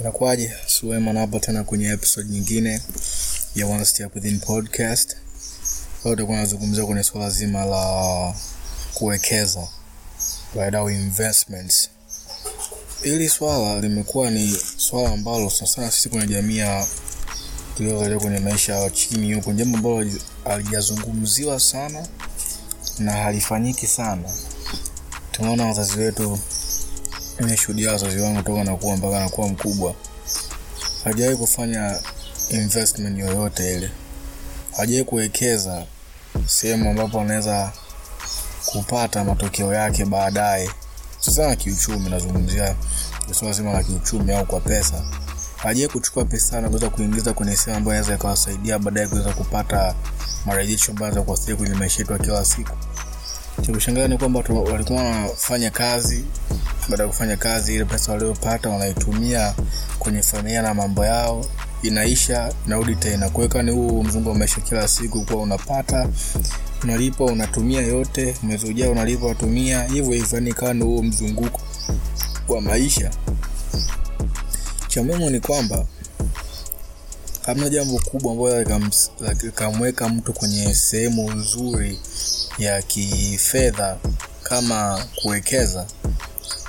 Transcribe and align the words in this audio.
Inakuwaje? 0.00 0.52
suwema 0.66 1.12
napo 1.12 1.38
tena 1.38 1.64
kwenye 1.64 1.88
episode 1.88 2.28
nyingine 2.28 2.80
ya 3.54 3.66
One 3.66 3.84
Step 3.84 4.14
Within 4.14 4.40
podcast. 4.40 5.16
Leo 6.04 6.14
tutakuwa 6.14 6.38
nazungumzia 6.38 6.86
kwenye 6.86 7.02
swala 7.02 7.30
zima 7.30 7.64
la 7.64 8.34
kuwekeza 8.94 9.68
right, 10.54 10.74
investments. 10.92 11.88
Hili 13.02 13.28
swala 13.28 13.80
limekuwa 13.80 14.30
ni 14.30 14.56
swala 14.76 15.10
ambalo 15.12 15.50
sana 15.50 15.66
sana 15.70 15.90
sisi 15.90 16.08
kwenye 16.08 16.26
jamii 16.26 16.56
ya 16.58 16.86
tuliozaliwa 17.76 18.20
kwenye 18.20 18.38
maisha 18.38 18.74
ya 18.74 18.90
chini 18.90 19.34
huko, 19.34 19.52
jambo 19.52 19.76
ambalo 19.78 20.10
halijazungumziwa 20.44 21.60
sana 21.60 22.06
na 22.98 23.12
halifanyiki 23.12 23.86
sana. 23.86 24.32
Tunaona 25.32 25.66
wazazi 25.66 25.98
wetu 25.98 26.38
nimeshuhudia 27.40 27.92
wazazi 27.92 28.20
wangu 28.20 28.42
toka 28.42 28.64
nakuwa 28.64 28.96
mpaka 28.96 29.20
nakuwa 29.20 29.48
mkubwa, 29.48 29.94
hajawahi 31.04 31.36
kufanya 31.36 32.00
investment 32.50 33.18
yoyote 33.18 33.72
ile, 33.76 33.90
hajawahi 34.76 35.04
kuwekeza 35.04 35.84
sehemu 36.46 36.90
ambapo 36.90 37.20
anaweza 37.20 37.72
kupata 38.66 39.24
matokeo 39.24 39.74
yake 39.74 40.04
baadaye. 40.04 40.70
Sasa 41.20 41.48
na 41.48 41.56
kiuchumi, 41.56 42.10
nazungumzia 42.10 42.74
swala 43.38 43.54
zima 43.54 43.72
la 43.72 43.82
kiuchumi 43.82 44.32
au 44.32 44.46
kwa 44.46 44.60
pesa. 44.60 45.04
Hajawahi 45.56 45.92
kuchukua 45.92 46.24
pesa 46.24 46.60
na 46.60 46.68
kuweza 46.68 46.90
kuingiza 46.90 47.32
kwenye 47.32 47.56
sehemu 47.56 47.76
ambayo 47.76 47.96
inaweza 47.98 48.14
ikawasaidia 48.18 48.78
baadaye 48.78 49.06
kuweza 49.08 49.32
kupata 49.32 49.94
marejesho 50.46 50.92
ambayo 50.92 51.06
yanaweza 51.08 51.24
kuwasaidia 51.24 51.56
kwenye 51.56 51.74
maisha 51.74 51.98
yetu 52.02 52.18
kila 52.18 52.44
siku. 52.44 52.76
Cha 53.62 53.72
kushangaza 53.72 54.08
ni 54.08 54.18
kwamba 54.18 54.40
walikuwa 54.50 55.02
wanafanya 55.02 55.70
kazi 55.70 56.24
baada 56.90 57.02
ya 57.02 57.08
kufanya 57.08 57.36
kazi 57.36 57.74
ile 57.74 57.84
pesa 57.84 58.12
waliopata 58.12 58.68
wanaitumia 58.70 59.54
kwenye 59.98 60.22
familia 60.22 60.62
na 60.62 60.74
mambo 60.74 61.04
yao 61.04 61.46
inaisha 61.82 62.52
inarudi 62.66 62.94
tena. 62.96 63.28
Kuweka 63.30 63.62
ni 63.62 63.70
huu 63.70 64.02
mzungu 64.04 64.28
wa 64.28 64.34
maisha 64.34 64.60
kila 64.60 64.88
siku 64.88 65.24
kuwa 65.24 65.42
unapata 65.42 66.08
unalipa 66.82 67.24
unatumia 67.24 67.80
yote 67.80 68.36
mwezi 68.42 68.66
ujao 68.66 68.92
unalipa 68.92 69.26
unatumia 69.26 69.82
hivyo 69.84 70.12
hivyo 70.12 70.28
yani 70.38 70.50
ikawa 70.50 70.74
ni 70.74 70.84
huo 70.84 71.02
mzunguko 71.02 71.60
wa 72.48 72.60
maisha. 72.60 73.10
Cha 74.88 75.02
muhimu 75.02 75.30
ni 75.30 75.40
kwamba 75.40 75.86
hamna 77.46 77.68
jambo 77.68 77.98
kubwa 77.98 78.32
ambayo 78.32 78.86
likamweka 79.42 80.08
mtu 80.08 80.32
kwenye 80.32 80.74
sehemu 80.74 81.30
nzuri 81.32 81.98
ya 82.58 82.82
kifedha 82.82 83.96
kama 84.42 85.04
kuwekeza 85.22 85.86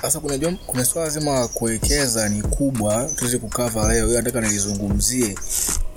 sasa 0.02 0.20
kuna, 0.20 0.36
jom- 0.36 0.56
kuna 0.66 0.84
swala 0.84 1.10
zima 1.10 1.40
la 1.40 1.48
kuwekeza 1.48 2.28
ni 2.28 2.42
kubwa 2.42 3.10
tuweze 3.16 3.38
kukava 3.38 3.92
leo. 3.92 4.08
Ila 4.10 4.22
nataka 4.22 4.40
nilizungumzie 4.40 5.34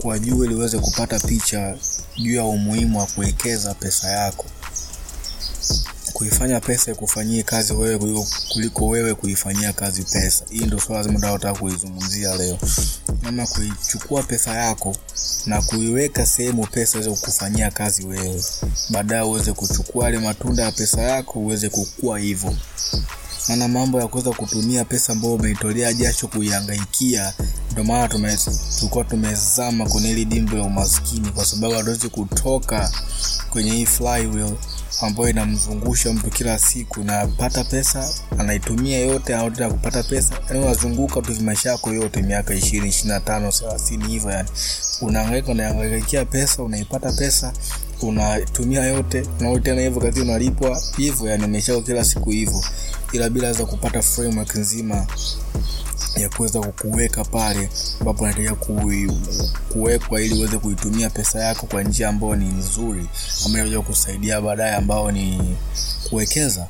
kwa 0.02 0.20
juu 0.20 0.44
ili 0.45 0.56
uweze 0.56 0.80
kupata 0.80 1.20
picha 1.20 1.78
juu 2.17 2.34
ya 2.36 2.44
umuhimu 2.44 3.00
wa 3.00 3.06
kuwekeza 3.06 3.73
pesa 3.73 4.08
yako. 4.12 4.45
Kuifanya 6.14 6.59
pesa 6.59 6.92
ikufanyie 6.92 7.44
kazi 7.44 7.73
wewe 7.73 7.97
kuliko, 7.97 8.28
kuliko 8.53 8.88
wewe 8.88 9.14
kuifanyia 9.16 9.73
kazi 9.73 10.03
pesa. 10.03 10.45
Hii 10.50 10.66
ndio 10.66 10.80
swala 10.80 11.03
zima 11.03 11.19
nataka 11.19 11.59
kuizungumzia 11.59 12.36
leo. 12.36 12.58
Namna 13.22 13.47
kuichukua 13.47 14.23
pesa 14.23 14.52
yako 14.56 14.95
na 15.45 15.62
kuiweka 15.62 16.25
sehemu 16.25 16.67
pesa 16.67 16.97
iweze 16.97 17.09
kukufanyia 17.16 17.72
kazi 17.72 18.06
wewe. 18.06 18.44
Baadaye 18.90 19.22
uweze 19.22 19.53
kuchukua 19.53 20.06
yale 20.06 20.19
matunda 20.19 20.64
ya 20.64 20.72
pesa 20.72 21.02
yako 21.02 21.40
uweze 21.40 21.69
kukua 21.69 22.19
hivyo 22.19 22.56
maana 23.50 23.68
mambo 23.68 24.00
ya 24.02 24.08
kuweza 24.08 24.32
kutumia 24.32 24.86
pesa 24.86 25.14
ambayo 25.14 25.34
umeitolea 25.34 25.94
jasho 25.94 26.28
kuihangaikia. 26.28 27.34
Ndio 27.72 27.84
maana 27.84 28.08
tulikuwa 28.80 29.04
tumezama 29.04 29.86
kwenye 29.90 30.08
hili 30.08 30.26
dimbo 30.26 30.58
la 30.58 30.64
umaskini 30.64 31.30
kwa 31.30 31.46
sababu 31.46 31.74
hatuwezi 31.74 32.10
kutoka 32.10 32.92
kwenye 33.50 33.72
hii 33.72 33.86
flywheel 33.86 34.53
ambayo 35.02 35.30
inamzungusha 35.30 36.14
mtu 36.14 36.30
kila 36.30 36.59
siku 36.59 37.03
napata 37.03 37.64
pesa 37.64 38.09
anaitumia 38.40 38.97
yote 39.00 39.36
anataka 39.36 39.69
kupata 39.69 40.03
pesa. 40.03 40.36
Yani 40.50 40.59
unazunguka 40.66 41.22
tu 41.22 41.42
maisha 41.42 41.69
yako 41.69 41.94
yote 41.94 42.22
miaka 42.22 42.53
ishirini 42.53 42.90
ishiri 42.90 43.09
na 43.09 43.19
tano 43.19 43.52
thelathini 43.52 44.08
hivyo 44.08 44.31
yani 44.31 44.50
unaangaika 45.02 45.52
unaangaikia 45.52 46.25
pesa 46.25 46.64
unaipata 46.64 47.12
pesa 47.12 47.53
unatumia 48.02 48.84
yote 48.84 49.24
unarudi 49.40 49.64
tena 49.64 49.81
hivyo 49.81 50.02
kazi 50.02 50.22
unalipwa 50.22 50.81
hivyo 50.98 51.28
yani 51.30 51.48
maisha 51.48 51.72
yako 51.74 51.86
kila 51.86 52.06
siku 52.06 52.30
hivyo 52.30 52.64
ila 53.16 53.30
bila 53.30 53.53
za 53.53 53.66
kupata 53.66 54.02
framework 54.02 54.56
nzima 54.56 55.08
ya 56.16 56.30
kuweza 56.30 56.59
kukuweka 56.59 57.24
pale 57.26 57.70
ambapo 58.00 58.24
unatakiwa 58.24 58.56
kuwekwa 59.74 60.22
ili 60.22 60.36
uweze 60.36 60.58
kuitumia 60.58 61.09
pesa 61.09 61.40
yako 61.40 61.66
kwa 61.68 61.84
njia 61.84 62.09
ambayo 62.09 62.36
ni 62.36 62.46
nzuri 62.46 63.08
ambayo 63.46 63.66
inaweza 63.66 63.88
kusaidia 63.90 64.42
baadaye 64.42 64.75
ambao 64.75 65.12
ni 65.12 65.56
kuwekeza. 66.09 66.68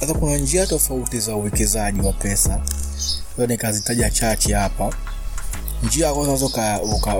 Sasa 0.00 0.14
kuna 0.14 0.36
njia 0.36 0.66
tofauti 0.66 1.20
za 1.20 1.36
uwekezaji 1.36 2.00
wa 2.00 2.12
pesa. 2.12 2.60
Hiyo 3.36 3.46
nikazitaja 3.48 4.10
chache 4.10 4.54
hapa. 4.54 4.92
Njia 5.82 6.06
ya 6.06 6.14
kwanza 6.14 6.46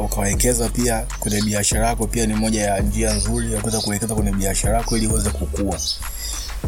ukawekeza 0.04 0.68
pia 0.68 1.06
kwenye 1.20 1.42
biashara 1.42 1.86
yako 1.88 2.06
pia 2.06 2.26
ni 2.26 2.34
moja 2.34 2.62
ya 2.62 2.80
njia 2.80 3.14
nzuri 3.14 3.52
ya 3.52 3.60
kuweza 3.60 3.80
kuwekeza 3.80 4.14
kwenye 4.14 4.32
biashara 4.32 4.76
yako 4.78 4.96
ili 4.96 5.06
uweze 5.06 5.30
kukua 5.30 5.78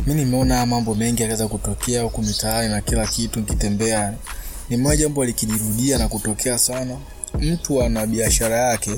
mi 0.07 0.15
nimeona 0.15 0.67
mambo 0.67 0.95
mengi 0.95 1.23
yakaweza 1.23 1.49
kutokea 1.49 2.03
huku 2.03 2.23
mitaani 2.23 2.69
na 2.69 2.81
kila 2.81 3.07
kitu 3.07 3.41
nikitembea. 3.41 4.15
Moja 4.71 4.97
jambo 4.97 5.25
likijirudia 5.25 5.99
na 5.99 6.09
kutokea 6.09 6.59
sana. 6.59 6.97
Mtu 7.41 7.83
ana 7.83 8.07
biashara 8.07 8.57
yake. 8.71 8.91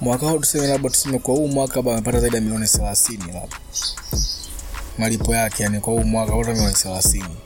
Mwaka 0.00 0.26
huu 0.30 0.38
tuseme 0.38 0.66
labda 0.66 0.90
tuseme 0.90 1.18
kwa 1.18 1.34
huu 1.34 1.48
mwaka 1.48 1.76
labda 1.76 1.92
amepata 1.92 2.20
zaidi 2.20 2.36
ya 2.36 2.42
milioni 2.42 2.68
thelathini 2.68 3.24
labda. 3.26 3.56
Malipo 4.98 5.34
yake 5.34 5.62
yani 5.62 5.80
kwa 5.80 5.92
huu 5.92 6.04
mwaka 6.04 6.36
labda 6.36 6.52
milioni 6.52 6.74
thelathini. 6.74 7.36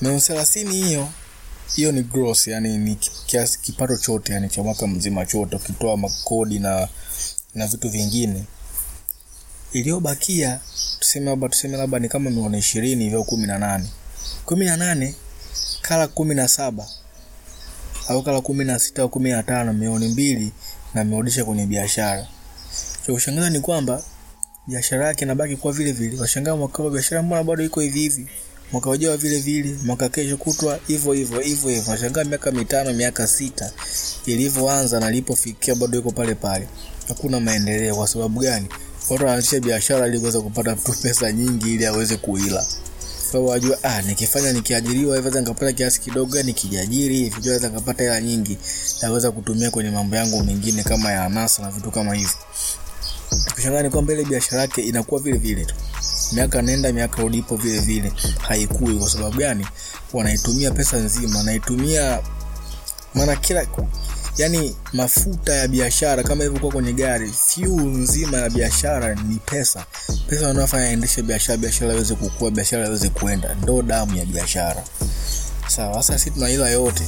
Milioni 0.00 0.20
thelathini 0.22 0.74
hiyo 0.82 1.08
hiyo 1.76 1.92
ni 1.92 2.02
gross 2.02 2.46
yani 2.46 2.78
ni 2.78 2.94
kiasi 3.26 3.58
kipato 3.60 3.96
chote 3.96 4.32
yani 4.32 4.48
cha 4.48 4.62
mwaka 4.62 4.86
mzima 4.86 5.26
chote 5.26 5.56
ukitoa 5.56 5.96
makodi 5.96 6.58
na 6.58 6.88
na 7.54 7.66
vitu 7.66 7.88
vingine 7.90 8.44
iliyobakia 9.72 10.60
tuseme 11.00 11.30
labda 11.30 11.48
tuseme 11.48 11.76
labda 11.76 11.98
ni 11.98 12.08
kama 12.08 12.30
milioni 12.30 12.58
ishirini 12.58 13.04
hivyo 13.04 13.24
kumi 13.24 13.46
na 13.46 13.58
nane. 13.58 13.86
Kumi 14.44 14.64
na 14.66 14.76
nane 14.76 15.14
kala 15.82 16.08
kumi 16.08 16.34
na 16.34 16.48
saba 16.48 16.86
au 18.08 18.22
kala 18.22 18.40
kumi 18.40 18.64
na 18.64 18.78
sita 18.78 19.02
au 19.02 19.08
kumi 19.08 19.30
na 19.30 19.42
tano 19.42 19.72
milioni 19.72 20.08
mbili 20.08 20.52
na 20.94 21.00
amerudisha 21.00 21.44
kwenye 21.44 21.66
biashara. 21.66 22.26
Cha 23.06 23.12
kushangaza 23.12 23.50
ni 23.50 23.60
kwamba 23.60 24.02
biashara 24.66 25.06
yake 25.06 25.24
inabaki 25.24 25.56
kuwa 25.56 25.72
vile 25.72 25.92
vile. 25.92 26.20
Washangaa 26.20 26.56
mwaka 26.56 26.82
huu 26.82 26.90
biashara 26.90 27.22
mbona 27.22 27.44
bado 27.44 27.64
iko 27.64 27.80
hivi 27.80 28.00
hivi? 28.00 28.26
Mwaka 28.72 28.90
ujao 28.90 29.16
vile 29.16 29.40
vile 29.40 29.76
mwaka 29.84 30.08
kesho 30.08 30.36
kutwa 30.36 30.78
hivyo 30.86 31.12
hivyo 31.12 31.40
hivyo 31.40 31.70
hivyo. 31.70 31.92
Washangaa 31.92 32.24
miaka 32.24 32.50
mitano 32.52 32.92
miaka 32.92 33.26
sita 33.26 33.72
ilivyoanza 34.26 35.00
na 35.00 35.08
ilipofikia 35.10 35.74
bado 35.74 35.98
iko 35.98 36.10
pale 36.10 36.34
pale. 36.34 36.68
Hakuna 37.08 37.40
maendeleo. 37.40 37.96
Kwa 37.96 38.08
sababu 38.08 38.40
gani 38.40 38.66
watu 39.10 39.24
wanaanzisha 39.24 39.60
biashara 39.60 40.06
ili 40.06 40.18
kuweza 40.18 40.40
kupata 40.40 40.74
tu 40.76 40.92
pesa 41.02 41.32
nyingi 41.32 41.74
ili 41.74 41.86
aweze 41.86 42.16
kuila. 42.16 42.66
So 43.32 43.44
wajua 43.44 43.78
ah, 43.84 44.02
nikifanya 44.02 44.52
nikiajiriwa 44.52 45.16
hivi 45.16 45.28
naweza 45.28 45.40
nikapata 45.40 45.72
kiasi 45.72 46.00
kidogo 46.00 46.42
nikijiajiri 46.42 47.16
hivi 47.16 47.36
naweza 47.44 47.68
nikapata 47.68 48.02
hela 48.02 48.20
nyingi 48.20 48.58
naweza 49.02 49.30
kutumia 49.30 49.70
kwenye 49.70 49.90
mambo 49.90 50.16
yangu 50.16 50.44
mengine 50.44 50.82
kama 50.82 51.10
ya 51.12 51.24
anasa 51.24 51.62
na 51.62 51.70
vitu 51.70 51.90
kama 51.90 52.14
hivyo. 52.14 52.34
Kushangaa 53.54 53.82
ni 53.82 53.90
kwamba 53.90 54.12
ile 54.12 54.24
biashara 54.24 54.60
yake 54.60 54.82
inakuwa 54.82 55.20
vile 55.20 55.38
vile 55.38 55.64
tu. 55.64 55.74
Miaka 56.32 56.62
nenda 56.62 56.92
miaka 56.92 57.24
ulipo 57.24 57.56
vile 57.56 57.78
vile 57.80 58.12
haikui. 58.48 58.94
Kwa 58.98 59.08
sababu 59.10 59.38
gani? 59.38 59.66
Wanaitumia 60.12 60.70
pesa 60.70 60.96
nzima 60.96 61.38
wanaitumia 61.38 62.20
maana 63.14 63.36
kila 63.36 63.66
yani 64.38 64.76
mafuta 64.92 65.54
ya 65.54 65.68
biashara 65.68 66.22
kama 66.22 66.44
ilivyokuwa 66.44 66.72
kwenye 66.72 66.92
gari 66.92 67.32
fuel 67.32 67.70
nzima 67.80 68.36
ya 68.38 68.50
biashara 68.50 69.14
ni 69.14 69.36
pesa. 69.36 69.84
Pesa 70.28 70.46
wanaofanya 70.48 70.84
aendeshe 70.86 71.22
biashara 71.22 71.56
biashara 71.56 71.92
iweze 71.94 72.14
kukua 72.14 72.50
biashara 72.50 72.86
iweze 72.86 73.08
kuenda. 73.08 73.54
Ndo 73.62 73.82
damu 73.82 74.16
ya 74.16 74.24
biashara. 74.24 74.84
Sawa 75.68 76.02
sasa 76.02 76.18
sisi 76.18 76.30
tuna 76.30 76.48
hela 76.48 76.68
yote. 76.70 77.04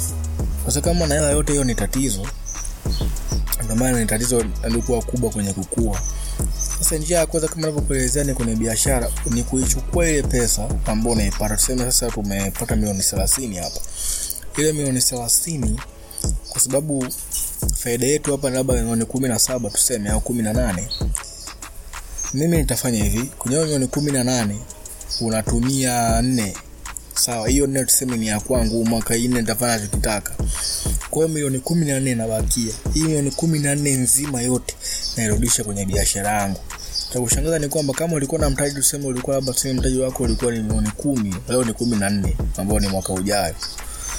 Sasa 0.66 0.80
kama 0.80 1.06
na 1.06 1.14
hela 1.14 1.30
yote 1.30 1.52
hiyo 1.52 1.64
ni 1.64 1.74
tatizo. 1.74 2.26
Ndio 3.74 3.92
ni 3.98 4.06
tatizo 4.06 4.44
alikuwa 4.62 5.02
kubwa 5.02 5.30
kwenye 5.30 5.52
kukua. 5.52 6.00
Sasa 6.78 6.96
njia 6.96 7.18
ya 7.18 7.26
kwanza 7.26 7.48
kama 7.48 7.66
navyokuelezea 7.66 8.24
ni 8.24 8.34
kwenye 8.34 8.56
biashara 8.56 9.10
ni 9.30 9.42
kuichukua 9.42 10.08
ile 10.08 10.22
pesa 10.22 10.68
ambayo 10.86 11.14
unaipata. 11.14 11.56
Tuseme 11.56 11.84
sasa 11.84 12.10
tumepata 12.10 12.76
milioni 12.76 13.02
thelathini 13.02 13.56
hapa 13.56 13.80
ile 14.58 14.72
milioni 14.72 15.00
thelathini 15.02 15.80
kwa 16.50 16.60
sababu 16.60 17.06
faida 17.76 18.06
yetu 18.06 18.30
hapa 18.32 18.50
labda 18.50 18.74
milioni 18.74 19.04
kumi 19.04 19.28
na 19.28 19.38
saba 19.38 19.70
tuseme 19.70 20.10
au 20.10 20.20
kumi 20.20 20.42
na 20.42 20.52
nane. 20.52 20.88
Mimi 22.34 22.56
nitafanya 22.56 23.04
hivi 23.04 23.22
kwenye 23.38 23.58
milioni 23.58 23.86
kumi 23.86 24.12
na 24.12 24.24
nane 24.24 24.58
unatumia 25.20 26.22
nne. 26.22 26.56
Sawa 27.14 27.48
hiyo 27.48 27.66
nne 27.66 27.84
tuseme 27.84 28.16
ni 28.16 28.26
ya 28.26 28.40
kwangu 28.40 28.84
mwaka 28.84 29.16
nne 29.16 29.40
nitafanya 29.40 29.76
nachokitaka. 29.76 30.34
Kwa 31.10 31.16
hiyo 31.18 31.28
milioni 31.28 31.58
kumi 31.58 31.86
na 31.86 32.00
nne 32.00 32.10
inabakia. 32.10 32.72
Hii 32.94 33.00
milioni 33.02 33.30
kumi 33.30 33.58
na 33.58 33.74
nne 33.74 33.90
nzima 33.96 34.42
yote 34.42 34.74
nairudisha 35.16 35.64
kwenye 35.64 35.84
biashara 35.86 36.30
yangu. 36.30 36.60
Cha 37.12 37.20
kushangaza 37.20 37.58
ni 37.58 37.68
kwamba 37.68 37.94
kama 37.94 38.14
ulikuwa 38.14 38.40
na 38.40 38.50
mtaji 38.50 38.74
tuseme 38.74 39.06
ulikuwa 39.06 39.36
labda 39.36 39.52
tuseme 39.52 39.80
mtaji 39.80 39.98
wako 39.98 40.22
ulikuwa 40.22 40.52
ni 40.52 40.60
milioni 40.62 40.90
kumi 40.90 41.34
leo 41.48 41.64
ni 41.64 41.72
kumi 41.72 41.96
na 41.96 42.10
nne 42.10 42.36
ambao 42.56 42.80
ni 42.80 42.88
mwaka 42.88 43.12
ujayo 43.12 43.54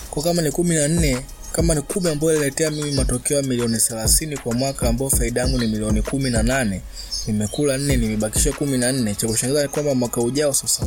kwa 0.09 0.23
kama 0.23 0.41
ni 0.41 0.51
kumi 0.51 0.75
na 0.75 0.87
nne 0.87 1.25
kama 1.51 1.75
ni 1.75 1.81
kumi 1.81 2.09
ambayo 2.09 2.33
ililetea 2.35 2.71
mimi 2.71 2.91
matokeo 2.91 3.37
ya 3.37 3.43
milioni 3.43 3.77
thelathini 3.77 4.37
kwa 4.37 4.53
mwaka 4.53 4.89
ambao 4.89 5.09
faida 5.09 5.41
yangu 5.41 5.57
ni 5.57 5.67
milioni 5.67 6.01
kumi 6.01 6.29
na 6.29 6.43
nane 6.43 6.81
nimekula 7.27 7.77
nne 7.77 7.97
nimebakisha 7.97 8.51
kumi 8.53 8.77
na 8.77 8.91
nne. 8.91 9.15
Cha 9.15 9.27
kushangaza 9.27 9.67
kwamba 9.67 9.95
mwaka 9.95 10.21
ujao 10.21 10.53
sasa 10.53 10.85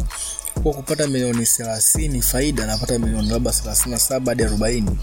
kwa 0.62 0.72
kupata 0.72 1.06
milioni 1.06 1.46
thelathini 1.46 2.22
faida 2.22 2.66
napata 2.66 2.98
milioni 2.98 3.28
labda 3.30 3.50
thelathini 3.52 3.90
na 3.90 3.98
saba 4.00 4.30
hadi 4.32 4.42
arobaini. 4.42 4.98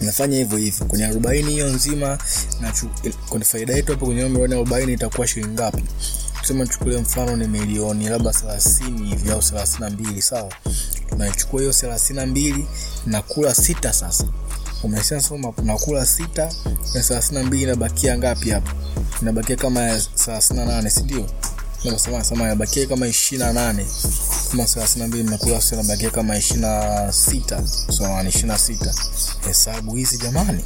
Nafanya 0.00 0.36
hivyo 0.38 0.58
hivyo. 0.58 0.86
Kwenye 0.86 1.04
arobaini 1.04 1.50
hiyo 1.50 1.68
nzima 1.68 2.18
na 2.60 2.72
kwenye 3.28 3.44
faida 3.44 3.74
yetu 3.74 3.92
hapo 3.92 4.06
kwenye 4.06 4.24
milioni 4.24 4.54
arobaini 4.54 4.92
itakuwa 4.92 5.26
shilingi 5.26 5.52
ngapi? 5.52 5.84
Tuseme 6.40 6.66
chukulie 6.66 6.98
mfano 6.98 7.36
ni 7.36 7.46
milioni 7.48 8.08
labda 8.08 8.32
thelathini 8.32 9.08
hivi 9.08 9.30
au 9.30 9.42
thelathini 9.42 9.80
na 9.80 9.90
mbili 9.90 10.22
sawa. 10.22 10.52
Tunaichukua 11.08 11.60
hiyo 11.60 11.72
thelathini 11.72 12.16
na 12.18 12.26
mbili 12.26 12.66
nakula 13.06 13.54
sita 13.54 13.92
sasa 13.92 14.24
umesema 14.82 15.20
soma 15.20 15.52
nakula 15.62 16.06
sita 16.06 16.52
na 16.94 17.02
thelathini 17.02 17.40
na 17.40 17.46
mbili 17.46 17.62
inabakia 17.62 18.18
ngapi 18.18 18.50
hapo? 18.50 18.70
Inabakia 19.22 19.56
kama 19.56 20.00
thelathini 20.24 20.58
na 20.60 20.66
nane 20.66 20.90
sindio 20.90 21.26
inabakia 22.46 22.86
kama 22.86 23.06
ishirini 23.06 23.44
na 23.44 23.52
nane 23.52 23.86
kama 24.50 24.64
thelathini 24.64 25.02
na 25.02 25.08
mbili 25.08 25.24
nimekula 25.24 25.60
sita 25.60 25.76
inabakia 25.76 26.10
kama 26.10 26.36
ishirini 26.36 26.62
na 26.66 27.12
sita. 27.12 27.62
Samani 27.98 28.28
ishirini 28.28 28.48
na 28.52 28.58
sita. 28.58 28.94
Hesabu 29.46 29.94
hizi 29.94 30.18
jamani. 30.18 30.64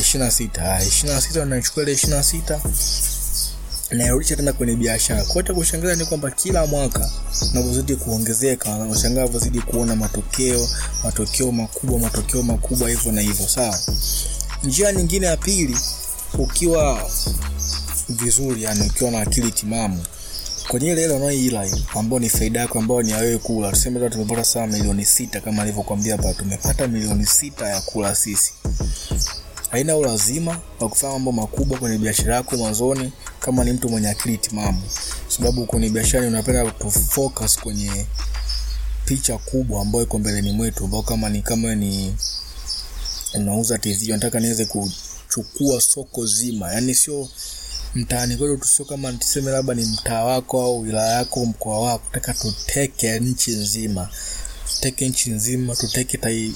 Ishirini 0.00 0.24
na 0.24 0.30
sita. 0.30 0.82
Ishirini 0.82 1.14
na 1.14 1.20
sita 1.20 1.44
naichukua 1.44 1.82
ile 1.82 1.92
ishirini 1.92 2.16
na 2.18 2.22
sita 2.22 2.60
nairudisha 3.90 4.36
tena 4.36 4.52
kwenye 4.52 4.76
biashara. 4.76 5.24
Kwa 5.24 5.42
cha 5.42 5.54
kushangaza 5.54 5.94
ni 5.94 6.04
kwamba 6.06 6.30
kila 6.30 6.66
mwaka 6.66 7.10
unavyozidi 7.52 7.96
kuongezeka 7.96 8.76
unashangaa 8.76 9.20
unavyozidi 9.22 9.60
kuona 9.60 9.96
matokeo 9.96 10.68
matokeo 11.04 11.52
makubwa 11.52 11.98
matokeo 11.98 12.42
makubwa 12.42 12.88
hivyo 12.90 13.12
na 13.12 13.20
hivyo. 13.20 13.48
Sawa. 13.48 13.78
Njia 14.64 14.92
nyingine 14.92 15.26
ya 15.26 15.36
pili 15.36 15.78
ukiwa 16.38 17.10
vizuri 18.08 18.62
yani 18.62 18.86
ukiwa 18.86 19.10
na 19.10 19.20
akili 19.20 19.52
timamu. 19.52 20.04
Kwenye 20.68 20.92
ile 20.92 21.04
ile 21.04 21.12
unaoila 21.14 21.66
ambayo 21.94 22.20
ni 22.20 22.28
faida 22.28 22.60
yako 22.60 22.78
ambayo 22.78 23.02
ni 23.02 23.10
ya 23.10 23.18
wewe 23.18 23.38
kula. 23.38 23.70
Tuseme 23.72 24.00
leo 24.00 24.08
tumepata 24.08 24.44
saa 24.44 24.66
milioni 24.66 25.04
sita 25.04 25.40
kama 25.40 25.62
alivyokuambia 25.62 26.16
hapa 26.16 26.34
tumepata 26.34 26.88
milioni 26.88 27.26
sita 27.26 27.68
ya 27.68 27.80
kula 27.80 28.14
sisi. 28.14 28.52
Haina 29.70 29.96
ulazima 29.96 30.58
wa 30.80 30.88
kufanya 30.88 31.12
mambo 31.12 31.32
makubwa 31.32 31.78
kwenye 31.78 31.98
biashara 31.98 32.34
yako 32.34 32.56
mwanzoni 32.56 33.12
kama 33.44 33.64
ni 33.64 33.72
mtu 33.72 33.88
mwenye 33.88 34.08
akili 34.08 34.38
timamu. 34.38 34.82
Sababu 35.28 35.66
kwenye 35.66 35.88
biashara 35.90 36.26
unapenda 36.26 36.70
kufocus 36.70 37.56
kwenye 37.60 38.06
picha 39.04 39.38
kubwa 39.38 39.82
ambayo 39.82 40.04
iko 40.04 40.18
mbeleni 40.18 40.52
mwetu 40.52 40.84
ambao 40.84 41.02
kama 41.02 41.28
ni 41.28 41.42
kama 41.42 41.74
ni 41.74 42.16
unauza 43.34 43.78
tv 43.78 44.06
nataka 44.12 44.40
niweze 44.40 44.64
kuchukua 44.64 45.80
soko 45.80 46.26
zima. 46.26 46.72
Yani 46.72 46.94
sio 46.94 47.28
mtaani 47.94 48.36
kwetu 48.36 48.56
tu 48.56 48.68
sio 48.68 48.84
kama 48.84 49.12
tuseme 49.12 49.50
labda 49.50 49.74
ni 49.74 49.84
mtaa 49.86 50.24
wako 50.24 50.62
au 50.62 50.80
wilaya 50.80 51.12
yako 51.12 51.46
mkoa 51.46 51.80
wako. 51.80 52.04
Nataka 52.12 52.34
tuteke 52.34 53.20
nchi 53.20 53.50
nzima. 53.50 54.08
Tuteke 54.74 55.08
nchi 55.08 55.30
nzima 55.30 55.76
tuteke 55.76 56.18
tai 56.18 56.54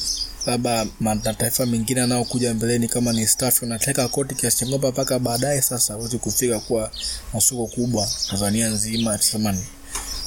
labda 0.50 0.86
mataifa 1.00 1.66
mengine 1.66 2.00
anaokuja 2.02 2.54
mbeleni 2.54 2.88
kama 2.88 3.12
ni 3.12 3.26
staff 3.26 3.62
unateka 3.62 4.08
koti 4.08 4.34
kiasi 4.34 4.58
cha 4.58 4.66
kwamba 4.66 4.90
mpaka 4.90 5.18
baadaye 5.18 5.62
sasa 5.62 5.96
uweze 5.96 6.18
kufika 6.18 6.60
kuwa 6.60 6.90
na 7.34 7.40
soko 7.40 7.66
kubwa 7.66 8.08
tanzania 8.30 8.68
nzima 8.68 9.18
tusema 9.18 9.54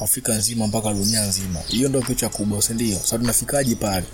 afrika 0.01 0.33
nzima 0.33 0.67
mpaka 0.67 0.93
dunia 0.93 1.25
nzima. 1.25 1.59
Hiyo 1.67 1.89
ndio 1.89 2.01
picha 2.01 2.29
kubwa 2.29 2.61
sindio 2.61 2.99
sasa 2.99 3.17
tunafikaje 3.17 3.75
pale? 3.75 4.05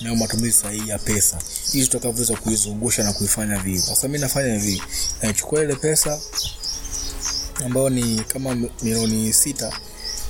Na 0.00 0.14
matumizi 0.14 0.52
sahihi 0.52 0.88
ya 0.88 0.98
pesa. 0.98 1.38
Ili 1.72 1.86
tutakavyoweza 1.86 2.36
kuizungusha 2.36 3.02
na 3.04 3.12
kuifanya 3.12 3.58
vile 3.58 3.78
sasa 3.78 4.08
mimi 4.08 4.18
nafanya 4.18 4.54
hivi. 4.54 4.82
Naichukua 5.22 5.62
ile 5.64 5.74
pesa 5.74 6.20
ambayo 7.64 7.90
ni 7.90 8.20
kama 8.28 8.54
milioni 8.82 9.32
sita 9.32 9.72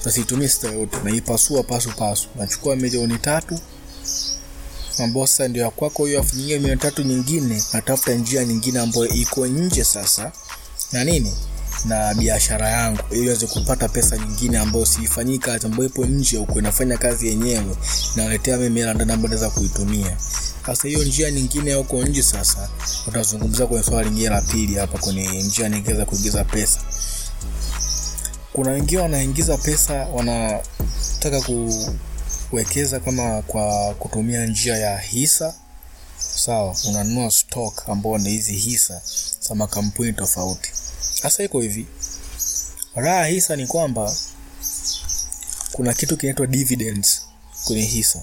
nasiitumia 0.04 0.48
sita 0.48 0.68
yote. 0.72 0.96
Naipasua 1.04 1.62
pasu 1.62 1.90
pasu. 1.96 2.28
Nachukua 2.38 2.76
milioni 2.76 3.18
tatu 3.18 3.58
sasa 5.08 5.48
ndio 5.48 5.62
ya 5.62 5.70
kwako 5.70 6.06
hiyo 6.06 6.20
afu 6.20 6.36
nyingine 6.36 6.58
mia 6.58 6.76
tatu 6.76 7.02
nyingine 7.02 7.62
natafuta 7.72 8.14
njia 8.14 8.44
nyingine 8.44 8.78
ambayo 8.80 9.08
iko 9.08 9.46
nje 9.46 9.84
sasa 9.84 10.32
na 10.92 11.04
nini? 11.04 11.32
Na 11.84 12.14
biashara 12.14 12.68
yangu 12.68 13.00
ili 13.10 13.28
weze 13.28 13.46
kupata 13.46 13.88
pesa 13.88 14.16
nyingine 14.18 14.58
ambayo 14.58 14.86
siifanyii 14.86 15.38
kazi 15.38 15.66
ambayo 15.66 15.84
ipo 15.88 16.04
nje 16.06 16.36
huko 16.36 16.58
inafanya 16.58 16.98
kazi 16.98 17.26
yenyewe 17.28 17.76
inaletea 18.14 18.56
mimi 18.56 18.80
hela 18.80 18.94
ndani 18.94 19.12
ambayo 19.12 19.28
naweza 19.28 19.50
kuitumia. 19.50 20.16
Sasa 20.66 20.88
hiyo 20.88 21.04
njia 21.04 21.30
nyingine 21.30 21.74
huko 21.74 22.02
nje 22.04 22.22
sasa 22.22 22.68
utazungumza 23.06 23.66
kwenye 23.66 23.82
swala 23.84 24.02
lingine 24.02 24.28
la 24.28 24.40
pili 24.40 24.74
hapa 24.74 24.98
kwenye 24.98 25.42
njia 25.42 25.68
nyingine 25.68 25.94
za 25.96 26.04
kuingiza 26.04 26.44
pesa. 26.44 26.80
Kuna 28.52 28.70
wengine 28.70 29.00
wanaingiza 29.02 29.56
pesa 29.58 29.94
wanataka 29.94 31.40
kuwekeza 32.50 33.00
kama 33.00 33.42
kwa 33.42 33.94
kutumia 33.94 34.46
njia 34.46 34.76
ya 34.76 34.98
hisa. 34.98 35.54
Sawa 36.36 36.76
unanunua 36.88 37.30
stock 37.30 37.88
ambao 37.88 38.18
ni 38.18 38.30
hizi 38.30 38.52
hisa 38.52 39.02
za 39.48 39.54
makampuni 39.54 40.12
tofauti. 40.12 40.70
Sasa 41.22 41.42
iko 41.42 41.60
hivi. 41.60 41.86
Raha 42.94 43.26
hisa 43.26 43.56
ni 43.56 43.66
kwamba 43.66 44.16
kuna 45.72 45.94
kitu 45.94 46.16
kinaitwa 46.16 46.46
dividends 46.46 47.22
kwenye 47.64 47.82
hisa. 47.82 48.22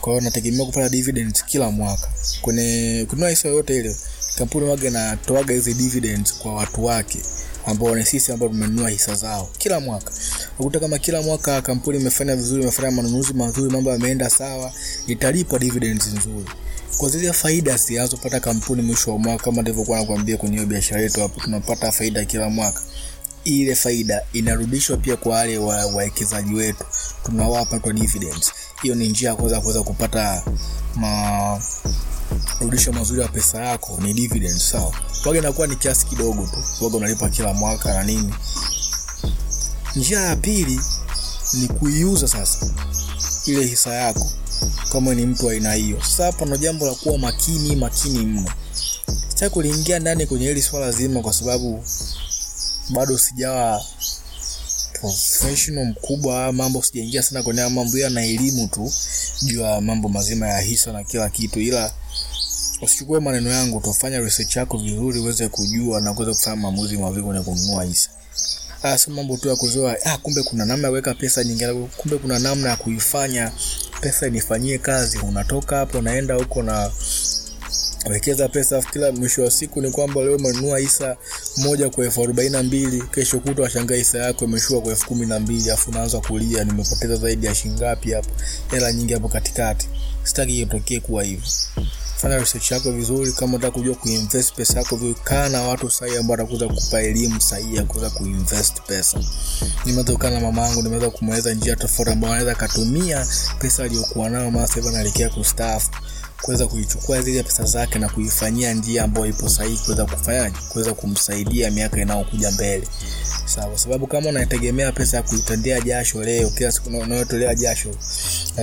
Kwa 0.00 0.12
hiyo 0.12 0.24
nategemea 0.24 0.66
kupata 0.66 0.88
dividends 0.88 1.44
kila 1.44 1.70
mwaka. 1.70 2.08
Kwenye 2.42 3.06
kununua 3.10 3.30
hisa 3.30 3.48
yoyote 3.48 3.76
ile 3.76 3.96
kampuni 4.38 4.66
waga 4.66 4.88
inatoaga 4.88 5.54
hizi 5.54 5.74
dividends 5.74 6.34
kwa 6.34 6.54
watu 6.54 6.84
wake 6.84 7.18
ambao 7.68 7.94
ni 7.96 8.06
sisi 8.06 8.32
ambao 8.32 8.48
tumenunua 8.48 8.90
hisa 8.90 9.14
zao 9.14 9.50
kila 9.58 9.80
mwaka. 9.80 10.10
Ukuta 10.58 10.80
kama 10.80 10.98
kila 10.98 11.22
mwaka 11.22 11.62
kampuni 11.62 11.98
imefanya 12.00 12.36
vizuri 12.36 12.62
imefanya 12.62 12.90
manunuzi 12.90 13.32
mazuri 13.34 13.70
mambo 13.72 13.90
yameenda 13.90 14.30
sawa 14.30 14.72
italipwa 15.06 15.58
dividends 15.58 16.06
nzuri. 16.06 16.50
Kwa 16.98 17.08
zile 17.08 17.32
faida 17.32 17.76
zinazopata 17.76 18.40
kampuni 18.40 18.82
mwisho 18.82 19.12
wa 19.12 19.18
mwaka 19.18 19.44
kama 19.44 19.62
ndivyokuwa 19.62 19.98
nakwambia 20.00 20.36
kwenye 20.36 20.66
biashara 20.66 21.00
yetu 21.00 21.20
hapo 21.20 21.40
tunapata 21.40 21.92
faida 21.92 22.24
kila 22.24 22.50
mwaka 22.50 22.80
ile 23.44 23.74
faida 23.74 24.22
inarudishwa 24.32 24.96
pia 24.96 25.16
kwa 25.16 25.32
wale 25.34 25.58
wawekezaji 25.58 26.54
wetu. 26.54 26.84
Tunawapa 27.24 27.78
kwa 27.78 27.92
dividends. 27.92 28.52
Hiyo 28.82 28.94
ni 28.94 29.08
njia 29.08 29.28
ya 29.28 29.36
kuweza 29.36 29.60
kuweza 29.60 29.82
kupata 29.82 30.42
marudisho 32.60 32.92
mazuri 32.92 33.20
ya 33.22 33.28
pesa 33.28 33.64
yako 33.64 33.98
ni 34.02 34.14
dividend 34.14 34.58
sawa? 34.58 34.94
Waga 35.26 35.38
inakuwa 35.38 35.66
ni 35.66 35.76
kiasi 35.76 36.06
kidogo 36.06 36.42
tu. 36.46 36.84
Waga 36.84 36.96
unalipa 36.96 37.28
kila 37.28 37.54
mwaka 37.54 37.94
na 37.94 38.02
nini. 38.02 38.34
Njia 39.96 40.20
ya 40.20 40.36
pili 40.36 40.80
ni 41.54 41.68
kuiuza 41.68 42.28
sasa 42.28 42.66
ile 43.46 43.66
hisa 43.66 43.94
yako 43.94 44.30
kama 44.92 45.14
ni 45.14 45.26
mtu 45.26 45.50
aina 45.50 45.72
hiyo. 45.72 46.02
Sasa 46.02 46.24
hapa 46.24 46.44
ndo 46.44 46.56
jambo 46.56 46.86
la 46.86 46.94
kuwa 46.94 47.18
makini 47.18 47.76
makini 47.76 48.18
mno. 48.18 48.50
Sitaki 49.28 49.54
kuliingia 49.54 49.98
ndani 49.98 50.26
kwenye 50.26 50.46
hili 50.48 50.62
swala 50.62 50.92
zima 50.92 51.20
kwa 51.22 51.32
sababu 51.32 51.84
bado 52.90 53.18
sijawa 53.18 53.84
professional 55.00 55.86
mkubwa 55.86 56.52
mambo 56.52 56.82
sijaingia 56.82 57.22
sana 57.22 57.42
kwenye 57.42 57.66
mambo 57.68 57.98
ya 57.98 58.10
na 58.10 58.24
elimu 58.24 58.68
tu 58.68 58.92
juu 59.42 59.60
ya 59.60 59.80
mambo 59.80 60.08
mazima 60.08 60.48
ya 60.48 60.60
hisa 60.60 60.92
na 60.92 61.04
kila 61.04 61.30
kitu. 61.30 61.60
Ila 61.60 61.92
usichukue 62.82 63.20
maneno 63.20 63.50
yangu 63.50 63.80
tufanya 63.80 64.18
research 64.20 64.56
yako 64.56 64.78
vizuri 64.78 65.18
uweze 65.20 65.48
kujua 65.48 66.00
na 66.00 66.12
kuweza 66.14 66.32
kufanya 66.34 66.56
maamuzi 66.56 66.98
mazuri 66.98 67.22
kwenye 67.22 67.40
kununua 67.42 67.84
hisa. 67.84 68.10
Ah, 68.82 68.98
sio 68.98 69.12
mambo 69.14 69.36
tu 69.36 69.48
ya 69.48 69.56
kuzoea. 69.56 69.96
ah, 70.04 70.18
kumbe 70.18 70.42
kuna 70.42 70.64
namna 70.64 70.86
ya 70.88 70.90
kuweka 70.90 71.14
pesa 71.14 71.44
nyingine 71.44 71.88
kumbe 71.96 72.18
kuna 72.18 72.38
namna 72.38 72.68
ya 72.68 72.76
kuifanya 72.76 73.52
pesa 74.00 74.26
inifanyie 74.26 74.78
kazi. 74.78 75.18
Unatoka 75.18 75.76
hapo 75.76 75.98
unaenda 75.98 76.34
huko 76.34 76.62
na 76.62 76.90
wekeza 78.10 78.48
pesa 78.48 78.82
kila 78.82 79.12
mwisho 79.12 79.42
wa 79.44 79.50
siku 79.50 79.80
ni 79.80 79.90
kwamba 79.90 80.20
leo 80.20 80.36
umenunua 80.36 80.78
hisa 80.78 81.16
moja 81.56 81.90
kwa 81.90 82.04
elfu 82.04 82.22
arobaini 82.22 82.50
na 82.52 82.62
mbili 82.62 83.02
kesho 83.02 83.40
kutwa 83.40 83.64
washangaa 83.64 83.94
hisa 83.94 84.18
yako 84.18 84.44
imeshuka 84.44 84.80
kwa 84.80 84.90
elfu 84.90 85.06
kumi 85.06 85.26
na 85.26 85.40
mbili 85.40 85.70
afu 85.70 85.90
unaanza 85.90 86.20
kulia 86.20 86.64
nimepoteza 86.64 87.16
zaidi 87.16 87.46
ya 87.46 87.54
shingapi 87.54 88.12
hapo? 88.12 88.30
Hela 88.70 88.92
nyingi 88.92 89.12
hapo 89.14 89.28
katikati. 89.28 89.88
Sitaki 90.24 90.60
itokee 90.60 91.00
kuwa 91.00 91.24
hivyo 91.24 91.48
fanya 92.20 92.38
research 92.38 92.70
yako 92.70 92.92
vizuri. 92.92 93.32
Kama 93.32 93.52
unataka 93.52 93.70
kujua 93.78 93.94
kuinvest 93.94 94.54
pesa 94.54 94.78
yako 94.78 94.96
vizuri 94.96 95.20
kaa 95.24 95.48
na 95.48 95.62
watu 95.62 95.90
sahihi 95.90 96.16
ambao 96.18 96.30
watakuweza 96.32 96.68
kukupa 96.68 97.00
elimu 97.02 97.40
sahihi 97.40 97.76
ya 97.76 97.84
kuweza 97.84 98.10
kuinvest 98.10 98.80
pesa. 98.86 99.20
Nimeweza 99.84 100.12
kukaa 100.12 100.30
na 100.30 100.40
mama 100.40 100.74
nimeweza 100.74 101.10
kumweleza 101.10 101.54
njia 101.54 101.76
tofauti 101.76 102.10
ambao 102.12 102.30
anaweza 102.30 102.52
akatumia 102.52 103.26
pesa 103.58 103.84
aliyokuwa 103.84 104.30
nayo 104.30 104.50
maana 104.50 104.66
sasa 104.66 104.88
anaelekea 104.88 105.28
kustaafu 105.28 105.90
kuweza 106.42 106.66
kuichukua 106.66 107.22
zile 107.22 107.42
pesa 107.42 107.64
zake 107.64 107.98
na 107.98 108.08
kuifanyia 108.08 108.74
njia 108.74 109.04
ambayo 109.04 109.26
ipo 109.26 109.48
sahihi 109.48 109.78
kuweza 109.84 110.04
kufanyaje 110.04 110.56
kuweza 110.68 110.94
kumsaidia 110.94 111.70
miaka 111.70 112.00
inayokuja 112.02 112.50
mbele. 112.50 112.88
Sawa 113.46 113.78
sababu 113.78 114.06
kama 114.06 114.28
unaitegemea 114.28 114.92
pesa 114.92 115.16
ya 115.16 115.22
kuitendea 115.22 115.80
jasho 115.80 116.22
leo 116.24 116.50
kila 116.50 116.72
siku 116.72 116.88
unayotolea 116.88 117.54
jasho 117.54 117.90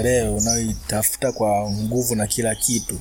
leo 0.03 0.35
unayoitafuta 0.35 1.31
kwa 1.31 1.71
nguvu 1.71 2.15
na 2.15 2.27
kila 2.27 2.55
kitu 2.55 3.00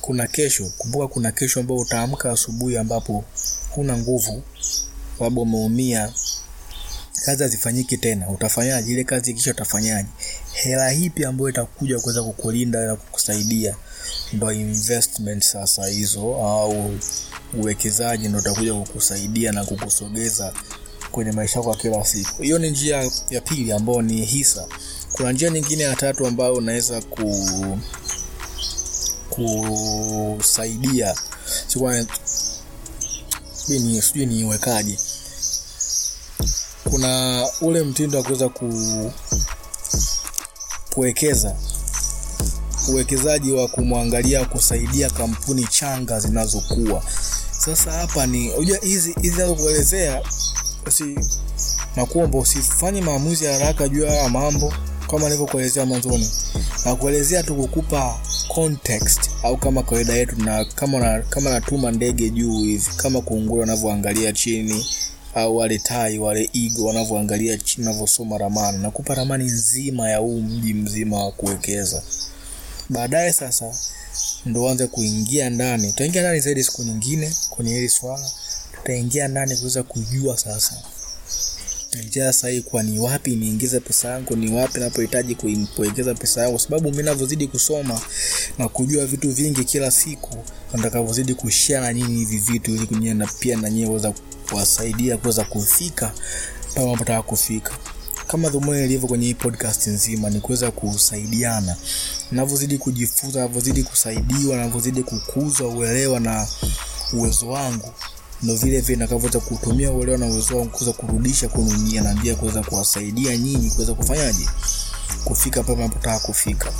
kuna 0.00 0.26
kesho. 0.26 0.72
Kumbuka 0.78 1.08
kuna 1.08 1.32
kesho 1.32 1.60
ambao 1.60 1.76
utaamka 1.76 2.32
asubuhi 2.32 2.76
ambapo 2.78 3.24
huna 3.70 3.96
nguvu 3.98 4.42
labda 5.20 5.40
umeumia. 5.42 6.12
Kazi 7.24 7.42
hazifanyiki 7.42 7.96
tena. 7.98 8.28
Utafanyaje? 8.28 8.92
Ile 8.92 9.04
kazi 9.04 9.30
ikisha 9.30 9.50
utafanyaje? 9.50 10.08
Hela 10.52 10.90
hipi 10.90 11.24
ambayo 11.24 11.48
itakuja 11.48 12.00
kuweza 12.00 12.22
kukulinda 12.22 12.86
na 12.86 12.96
kukusaidia? 12.96 13.76
Ndo 14.32 14.52
investment 14.52 15.42
sasa 15.44 15.86
hizo 15.86 16.20
au 16.36 16.94
uwekezaji 17.54 18.28
ndo 18.28 18.38
utakuja 18.38 18.74
kukusaidia 18.74 19.52
na 19.52 19.64
kukusogeza 19.64 20.52
kwenye 21.10 21.32
maisha 21.32 21.58
yako 21.58 21.74
kila 21.74 22.04
siku. 22.04 22.42
Hiyo 22.42 22.58
ni 22.58 22.70
njia 22.70 23.10
ya 23.30 23.40
pili 23.40 23.72
ambayo 23.72 24.02
ni 24.02 24.24
hisa. 24.24 24.66
Kuna 25.12 25.32
njia 25.32 25.50
nyingine 25.50 25.82
ya 25.82 25.96
tatu 25.96 26.26
ambayo 26.26 26.54
unaweza 26.54 27.00
ku 27.00 27.78
kusaidia 30.36 31.14
sijui 31.66 32.06
sijui 34.02 34.26
niiwekaje 34.26 34.98
kuna 36.90 37.46
ule 37.60 37.82
mtindo 37.82 38.18
wa 38.18 38.24
kuweza 38.24 38.48
ku 38.48 39.12
kuwekeza. 40.94 41.56
Uwekezaji 42.88 43.52
wa 43.52 43.68
kumwangalia 43.68 44.44
kusaidia 44.44 45.10
kampuni 45.10 45.66
changa 45.66 46.20
zinazokuwa. 46.20 47.02
Sasa 47.58 47.92
hapa 47.92 48.26
ni 48.26 48.50
unajua 48.50 48.78
hizi 48.78 49.14
hizi 49.22 49.36
nazokuelezea 49.38 50.22
usi 50.86 51.18
nakuomba 51.96 52.38
usifanye 52.38 53.00
maamuzi 53.00 53.44
haraka 53.46 53.88
juu 53.88 54.02
ya 54.04 54.28
mambo 54.28 54.72
kama 55.10 55.24
nilivyokuelezea 55.24 55.86
mwanzoni. 55.86 56.30
Na 56.84 56.94
kuelezea 56.96 57.42
tu 57.42 57.54
kukupa 57.54 58.20
context 58.54 59.20
au 59.42 59.56
kama 59.56 59.82
kawaida 59.82 60.12
yetu 60.14 60.36
na 60.44 60.64
kama 60.64 60.98
na, 60.98 61.22
kama 61.22 61.50
natuma 61.50 61.90
ndege 61.90 62.30
juu 62.30 62.58
hivi 62.64 62.86
kama 62.96 63.20
kunguru 63.20 63.60
wanavyoangalia 63.60 64.32
chini 64.32 64.86
au 65.34 65.56
wale 65.56 65.78
tai 65.78 66.18
wale 66.18 66.50
igo 66.52 66.84
wanavyoangalia 66.86 67.56
chini 67.58 67.86
wanavyosoma 67.86 68.38
ramani. 68.38 68.78
Nakupa 68.78 69.14
ramani 69.14 69.44
nzima 69.44 70.10
ya 70.10 70.18
huu 70.18 70.40
mji 70.40 70.74
mzima 70.74 71.24
wa 71.24 71.32
kuwekeza. 71.32 72.02
Baadaye 72.88 73.32
sasa 73.32 73.74
ndo 74.46 74.62
uanze 74.62 74.86
kuingia 74.86 75.50
ndani. 75.50 75.90
Tutaingia 75.92 76.22
ndani 76.22 76.40
zaidi 76.40 76.64
siku 76.64 76.82
nyingine 76.82 77.34
kwenye 77.50 77.74
hili 77.74 77.88
swala. 77.88 78.30
Tutaingia 78.76 79.28
ndani 79.28 79.56
kuweza 79.56 79.82
kujua 79.82 80.38
sasa 80.38 80.74
njia 81.98 82.32
sahihi 82.32 82.62
kuwa 82.62 82.82
ni 82.82 82.98
wapi 82.98 83.36
niingize 83.36 83.80
pesa 83.80 84.08
yangu 84.08 84.36
ni 84.36 84.52
wapi 84.52 84.80
napohitaji 84.80 85.34
kuwekeza 85.76 86.14
pesa 86.14 86.40
yangu. 86.40 86.52
Kwa 86.52 86.60
sababu 86.64 86.92
mi 86.92 87.02
navyozidi 87.02 87.46
kusoma 87.48 88.00
na 88.58 88.68
kujua 88.68 89.06
vitu 89.06 89.30
vingi 89.30 89.64
kila 89.64 89.90
siku 89.90 90.44
nitakavyozidi 90.74 91.34
kushia 91.34 91.80
na 91.80 91.92
nyinyi 91.94 92.18
hivi 92.18 92.38
vitu 92.38 92.70
ili 92.74 92.86
kunyie 92.86 93.14
na 93.14 93.26
pia 93.26 93.56
na 93.56 93.70
nyinyi 93.70 93.86
weza 93.90 94.14
kuwasaidia 94.50 95.16
kuweza 95.16 95.44
kufika 95.44 96.12
pale 96.74 96.86
mnapotaka 96.86 97.22
kufika. 97.22 97.72
Kama 98.26 98.48
dhumuni 98.48 98.84
ilivyo 98.84 99.08
kwenye 99.08 99.26
hii 99.26 99.34
podcast 99.34 99.86
nzima 99.86 100.30
ni 100.30 100.40
kuweza 100.40 100.70
kusaidiana. 100.70 101.76
Navyozidi 102.32 102.78
kujifunza 102.78 103.40
navyozidi 103.40 103.82
kusaidiwa 103.82 104.56
navyozidi 104.56 105.02
kukuza 105.02 105.64
uelewa 105.64 106.20
na 106.20 106.46
uwezo 107.12 107.48
wangu 107.48 107.92
ndo 108.42 108.54
vile 108.54 108.80
vile 108.80 108.98
nakavyoweza 108.98 109.40
kutumia 109.40 109.92
uelewa 109.92 110.18
na 110.18 110.26
uwezo 110.26 110.56
wangu 110.58 110.70
kuweza 110.70 110.92
kurudisha 110.92 111.48
kwenu 111.48 112.02
na 112.02 112.12
njia 112.12 112.34
kuweza 112.36 112.62
kuwasaidia 112.62 113.36
nyinyi 113.36 113.70
kuweza 113.70 113.94
kufanyaje? 113.94 114.46
Kufika 115.24 115.62
pale 115.62 115.78
mnapotaka 115.78 116.18
kufika. 116.18 116.72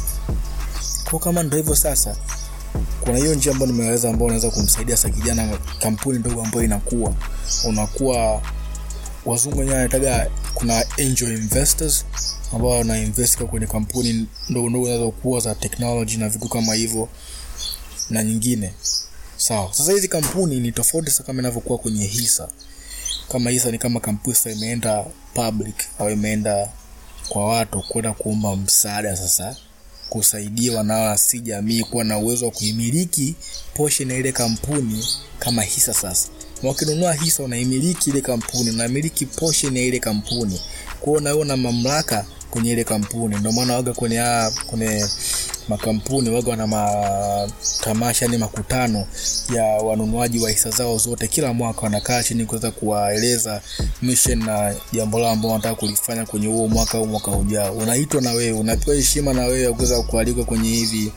Kwa 1.11 1.19
kama 1.21 1.43
ndo 1.43 1.57
hivyo 1.57 1.77
sasa 1.77 2.17
kuna 3.01 3.19
hiyo 3.19 3.35
njia 3.35 3.53
ambayo 3.53 3.73
nimeweza 3.73 4.11
ambao 4.11 4.27
unaweza 4.27 4.51
kumsaidia 4.51 4.97
sa 4.97 5.11
kijana 5.11 5.59
kampuni 5.81 6.19
ndogo 6.19 6.43
ambayo 6.43 6.65
inakuwa 6.65 7.15
unakuwa 7.65 8.43
wazungu 9.27 9.59
wenyewe 9.59 9.77
wanataga 9.77 10.31
kuna 10.55 10.85
angel 10.99 11.33
investors 11.33 12.05
ambao 12.55 12.71
wanainvest 12.71 13.39
kwenye 13.43 13.67
kampuni 13.67 14.27
ndogo 14.49 14.71
ndogo 14.71 14.87
zinazokuwa 14.87 15.41
za 15.41 15.55
technology 15.55 16.17
na 16.17 16.29
vitu 16.29 16.49
kama 16.49 16.75
hivyo 16.75 17.09
na 18.11 18.23
nyingine 18.25 18.75
sawa. 19.41 19.75
Sasa 19.75 19.93
hizi 19.93 20.09
kampuni 20.09 20.61
ni 20.61 20.73
tofauti 20.73 21.11
sasa 21.11 21.23
kama 21.25 21.41
inavyokuwa 21.41 21.79
kwenye 21.79 22.07
hisa. 22.07 22.49
Kama 23.33 23.51
hisa 23.51 23.71
ni 23.71 23.79
kama 23.79 24.01
kampuni 24.01 24.37
sasa 24.37 24.51
imeenda 24.51 25.05
public 25.35 25.75
au 25.99 26.11
imeenda 26.11 26.69
kwa 27.29 27.47
watu 27.47 27.83
kwenda 27.89 28.13
kuomba 28.13 28.57
msaada 28.57 29.17
sasa 29.17 29.57
kusaidiwa 30.09 30.83
na 30.85 31.19
si 31.19 31.41
jamii 31.41 31.83
kuwa 31.83 32.05
na 32.05 32.19
uwezo 32.19 32.45
wa 32.45 32.51
kuimiliki 32.51 33.35
portion 33.75 34.11
ya 34.11 34.17
ile 34.17 34.33
kampuni 34.33 35.07
kama 35.39 35.63
hisa 35.63 35.95
sasa. 35.95 36.29
Wakinunua 36.63 37.13
hisa 37.15 37.43
unaimiliki 37.43 38.11
ile 38.11 38.21
kampuni 38.21 38.71
unamiliki 38.71 39.27
portion 39.27 39.77
ya 39.77 39.83
ile 39.83 39.99
kampuni. 39.99 40.61
Kwao 41.01 41.37
una 41.39 41.57
mamlaka 41.57 42.27
kwenye 42.51 42.73
ile 42.73 42.85
kampuni. 42.85 43.37
Ndio 43.37 43.53
maana 43.53 43.75
waga 43.75 43.93
kwenye 43.93 44.23
kwenye 44.67 45.07
makampuni 45.69 46.31
waga 46.31 46.51
wana 46.51 46.67
matamasha 46.67 48.27
ni 48.29 48.39
makutano 48.39 49.07
ya 49.55 49.65
wanunuaji 49.65 50.39
wa 50.41 50.51
hisa 50.51 50.71
zao 50.71 50.99
zote. 50.99 51.29
Kila 51.29 51.53
mwaka 51.53 51.81
wanakaa 51.81 52.23
chini 52.23 52.45
kuweza 52.47 52.71
kuwaeleza 52.71 53.61
mission 54.03 54.45
na 54.45 54.75
jambo 54.93 55.19
lao 55.19 55.31
ambao 55.31 55.51
wanataka 55.51 55.75
kulifanya 55.75 56.27
kwenye 56.27 56.47
huo 56.47 56.69
mwaka 56.69 56.99
au 56.99 57.07
mwaka 57.07 57.31
ujao. 57.31 57.73
Unaitwa 57.73 58.21
na 58.21 58.33
wewe 58.33 58.59
unapewa 58.59 58.97
heshima 58.97 59.33
na 59.33 59.43
wewe 59.43 59.63
ya 59.63 59.73
kuweza 59.73 60.03
kualikwa 60.03 60.45
kwenye 60.45 60.69
hivi 60.69 61.13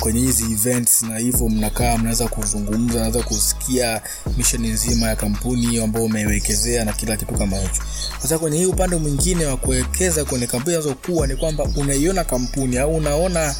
kwenye 0.00 0.20
hizi 0.20 0.44
events 0.52 1.02
na 1.02 1.18
hivyo 1.18 1.48
mnakaa 1.48 1.96
mnaweza 1.98 2.28
kuzungumza 2.28 2.98
naweza 3.00 3.22
kusikia 3.22 4.02
mission 4.36 4.66
nzima 4.66 5.08
ya 5.08 5.16
kampuni 5.16 5.66
hiyo 5.66 5.84
ambayo 5.84 6.04
umeiwekezea 6.04 6.84
na 6.84 6.92
kila 6.92 7.16
kitu 7.16 7.34
kama 7.34 7.56
hicho. 7.56 7.82
Sasa 8.22 8.38
kwenye 8.38 8.58
hii 8.58 8.64
upande 8.66 8.96
mwingine 8.96 9.46
wa 9.46 9.56
kuwekeza 9.56 10.24
kwenye 10.24 10.46
kampuni 10.46 10.76
zinazokuwa 10.76 11.26
ni 11.26 11.36
kwamba 11.36 11.64
unaiona 11.76 12.24
kampuni 12.24 12.78
au 12.78 12.96
unaona 13.26 13.54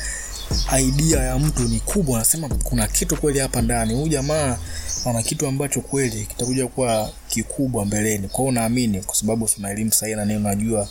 idea 0.80 1.22
ya 1.24 1.38
mtu 1.38 1.62
ni 1.62 1.80
kubwa. 1.80 2.16
Anasema 2.16 2.48
kuna 2.48 2.88
kitu 2.88 3.16
kweli 3.16 3.38
hapa 3.38 3.62
ndani. 3.62 3.94
Huyu 3.94 4.08
jamaa 4.08 4.58
ana 5.06 5.22
kitu 5.22 5.46
ambacho 5.46 5.80
kweli 5.80 6.26
kitakuja 6.26 6.66
kuwa 6.66 7.12
kikubwa 7.28 7.84
mbeleni. 7.84 8.28
Kwa 8.28 8.38
hiyo 8.40 8.52
naamini, 8.52 9.00
kwa 9.00 9.14
sababu 9.14 9.48
una 9.58 9.70
elimu 9.70 9.92
sahihi 9.92 10.16
na 10.16 10.24
nini 10.24 10.38
unajua 10.38 10.88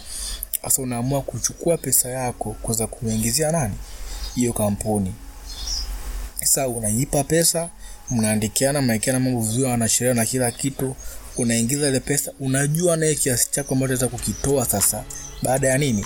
sasa 0.63 0.81
unaamua 0.81 1.21
kuchukua 1.21 1.77
pesa 1.77 2.09
yako 2.09 2.55
kuweza 2.61 2.87
kuingizia 2.87 3.51
nani? 3.51 3.73
Hiyo 4.35 4.53
kampuni. 4.53 5.13
Sasa 6.39 6.67
unaipa 6.67 7.23
pesa 7.23 7.69
mnaandikiana 8.09 8.81
mnaikiana 8.81 9.19
mambo 9.19 9.41
vizuri 9.41 9.63
wanasheria 9.63 10.13
na 10.13 10.25
kila 10.25 10.51
kitu 10.51 10.95
unaingiza 11.37 11.87
ile 11.87 11.99
pesa 11.99 12.31
unajua 12.39 12.97
naye 12.97 13.15
kiasi 13.15 13.51
chako 13.51 13.73
ambacho 13.73 13.93
unaweza 13.93 14.07
kukitoa 14.17 14.65
sasa 14.65 15.03
baada 15.43 15.67
ya 15.67 15.77
nini? 15.77 16.05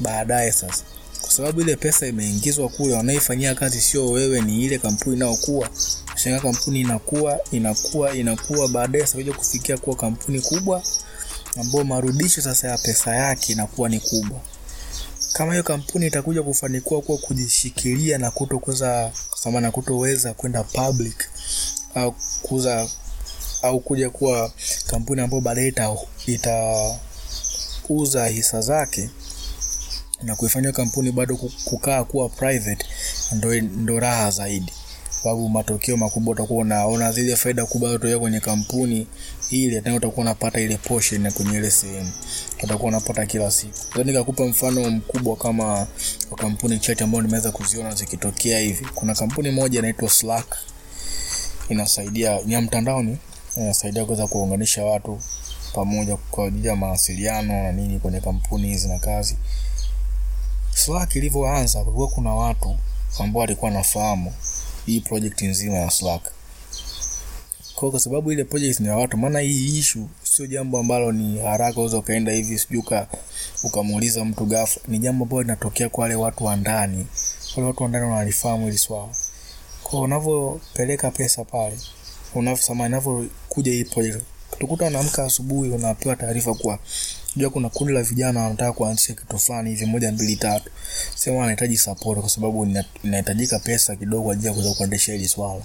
Baadaye 0.00 0.52
sasa 0.52 0.84
kwa 1.32 1.36
sababu 1.36 1.60
ile 1.60 1.76
pesa 1.76 2.06
imeingizwa 2.06 2.68
kule 2.68 2.94
wanaifanyia 2.94 3.54
kazi 3.54 3.80
sio 3.80 4.10
wewe 4.10 4.40
ni 4.40 4.64
ile 4.64 4.78
kampuni 4.78 5.16
inayokuwa. 5.16 5.70
Shangaa 6.16 6.40
kampuni 6.40 6.80
inakuwa 6.80 7.38
inakuwa 7.50 8.14
inakuwa 8.14 8.68
baadaye 8.68 9.06
sasa 9.06 9.32
kufikia 9.32 9.78
kuwa 9.78 9.96
kampuni 9.96 10.40
kubwa 10.40 10.82
ambayo 11.60 11.84
marudisho 11.84 12.42
sasa 12.42 12.68
ya 12.68 12.78
pesa 12.78 13.16
yake 13.16 13.52
inakuwa 13.52 13.88
ni 13.88 14.00
kubwa. 14.00 14.40
Kama 15.32 15.52
hiyo 15.52 15.62
kampuni 15.62 16.06
itakuja 16.06 16.42
kufanikiwa 16.42 17.02
kuwa 17.02 17.18
kujishikilia 17.18 18.18
na 18.18 18.30
kutokuweza 18.30 19.12
kusema 19.30 19.60
na 19.60 19.70
kutoweza 19.70 20.34
kwenda 20.34 20.62
public 20.62 21.16
au 21.94 22.14
kuza 22.42 22.88
au 23.62 23.80
kuja 23.80 24.10
kuwa 24.10 24.52
kampuni 24.86 25.20
ambayo 25.20 25.40
baadaye 25.40 25.68
ita, 25.68 25.96
itauza 26.26 26.96
hisa 28.26 28.60
zake 28.60 29.10
na 30.22 30.36
kuifanya 30.36 30.72
kampuni 30.72 31.12
bado 31.12 31.36
kukaa 31.64 32.04
kuwa 32.04 32.28
private 32.28 32.86
ndo, 33.32 33.60
ndo 33.60 34.00
raha 34.00 34.30
zaidi. 34.30 34.72
Sababu 35.22 35.48
matokeo 35.48 35.96
makubwa 35.96 36.32
utakuwa 36.32 36.60
unaona 36.60 37.12
zile 37.12 37.36
faida 37.36 37.66
kubwa 37.66 37.90
zotokea 37.90 38.18
kwenye 38.18 38.40
kampuni 38.40 39.06
ile 39.50 39.80
tena 39.80 39.96
utakuwa 39.96 40.24
unapata 40.26 40.60
ile 40.60 40.76
portion 40.76 41.32
kwenye 41.32 41.56
ile 41.58 41.70
sehemu. 41.70 42.12
Utakuwa 42.62 42.88
unapata 42.88 43.26
kila 43.26 43.50
siku. 43.50 43.74
Sasa 43.76 44.04
nikakupa 44.04 44.44
mfano 44.46 44.90
mkubwa 44.90 45.36
kama 45.36 45.64
wa 46.30 46.36
kampuni 46.38 46.78
chache 46.78 47.04
ambao 47.04 47.22
nimeweza 47.22 47.50
kuziona 47.52 47.94
zikitokea 47.94 48.58
hivi. 48.58 48.86
Kuna 48.94 49.14
kampuni 49.14 49.50
moja 49.50 49.78
inaitwa 49.78 50.10
slack. 50.10 50.56
Inasaidia 51.68 52.40
ni 52.44 52.56
mtandaoni 52.56 53.18
inasaidia 53.56 54.04
kuweza 54.04 54.26
kuunganisha 54.26 54.84
watu 54.84 55.20
pamoja 55.74 56.16
kwa 56.16 56.46
ajili 56.46 56.68
ya 56.68 56.76
mawasiliano 56.76 57.62
na 57.62 57.72
nini 57.72 57.98
kwenye 58.00 58.20
kampuni 58.20 58.68
hizi 58.68 58.88
na 58.88 58.98
kazi 58.98 59.36
slack 60.74 61.16
ilivyoanza 61.16 61.84
kulikuwa 61.84 62.08
kuna 62.08 62.34
watu 62.34 62.76
ambao 63.18 63.40
walikuwa 63.40 63.70
wanafahamu 63.70 64.32
hii 64.86 65.00
project 65.00 65.42
nzima 65.42 65.78
ya 65.78 65.90
slack. 65.90 66.22
Kwa 67.74 67.90
kwa 67.90 68.00
sababu 68.00 68.32
ile 68.32 68.44
project 68.44 68.80
ni 68.80 68.88
ya 68.88 68.96
watu 68.96 69.16
maana 69.16 69.40
hii 69.40 69.78
issue 69.78 70.06
sio 70.22 70.46
jambo 70.46 70.78
ambalo 70.78 71.12
ni 71.12 71.38
haraka 71.38 71.80
uweza 71.80 71.98
ukaenda 71.98 72.32
hivi 72.32 72.58
sijui 72.58 72.78
uka 72.78 73.06
ukamuuliza 73.64 74.24
mtu 74.24 74.46
ghafla. 74.46 74.82
Ni 74.88 74.98
jambo 74.98 75.24
ambalo 75.24 75.42
linatokea 75.42 75.88
kwa 75.88 76.02
wale 76.02 76.14
watu 76.14 76.44
wa 76.44 76.56
ndani. 76.56 77.06
Wale 77.56 77.66
watu 77.68 77.82
wa 77.82 77.88
ndani 77.88 78.06
wanalifahamu 78.10 78.64
hili 78.66 78.78
swala. 78.78 79.08
Kwa 79.82 80.00
unavyopeleka 80.00 81.10
pesa 81.10 81.44
pale 81.44 81.78
unavyosema 82.34 82.86
inavyokuja 82.86 83.72
hii 83.72 83.84
project 83.84 84.24
tukuta 84.58 84.84
unaamka 84.84 85.24
asubuhi 85.24 85.70
unapewa 85.70 86.16
taarifa 86.16 86.54
kuwa 86.54 86.78
jua 87.36 87.50
kuna 87.50 87.68
kundi 87.68 87.92
la 87.92 88.02
vijana 88.02 88.40
wanataka 88.42 88.72
kuanzisha 88.72 89.14
kitu 89.14 89.38
fulani 89.38 89.70
hivi 89.70 89.86
moja 89.86 90.12
mbili 90.12 90.36
tatu. 90.36 90.70
Sema 91.14 91.36
wanahitaji 91.38 91.76
support 91.78 92.20
kwa 92.20 92.28
sababu 92.28 92.66
inahitajika 93.04 93.58
pesa 93.58 93.96
kidogo 93.96 94.30
ajili 94.32 94.46
ya 94.46 94.52
kuweza 94.52 94.74
kuendesha 94.74 95.12
hili 95.12 95.28
swala. 95.28 95.62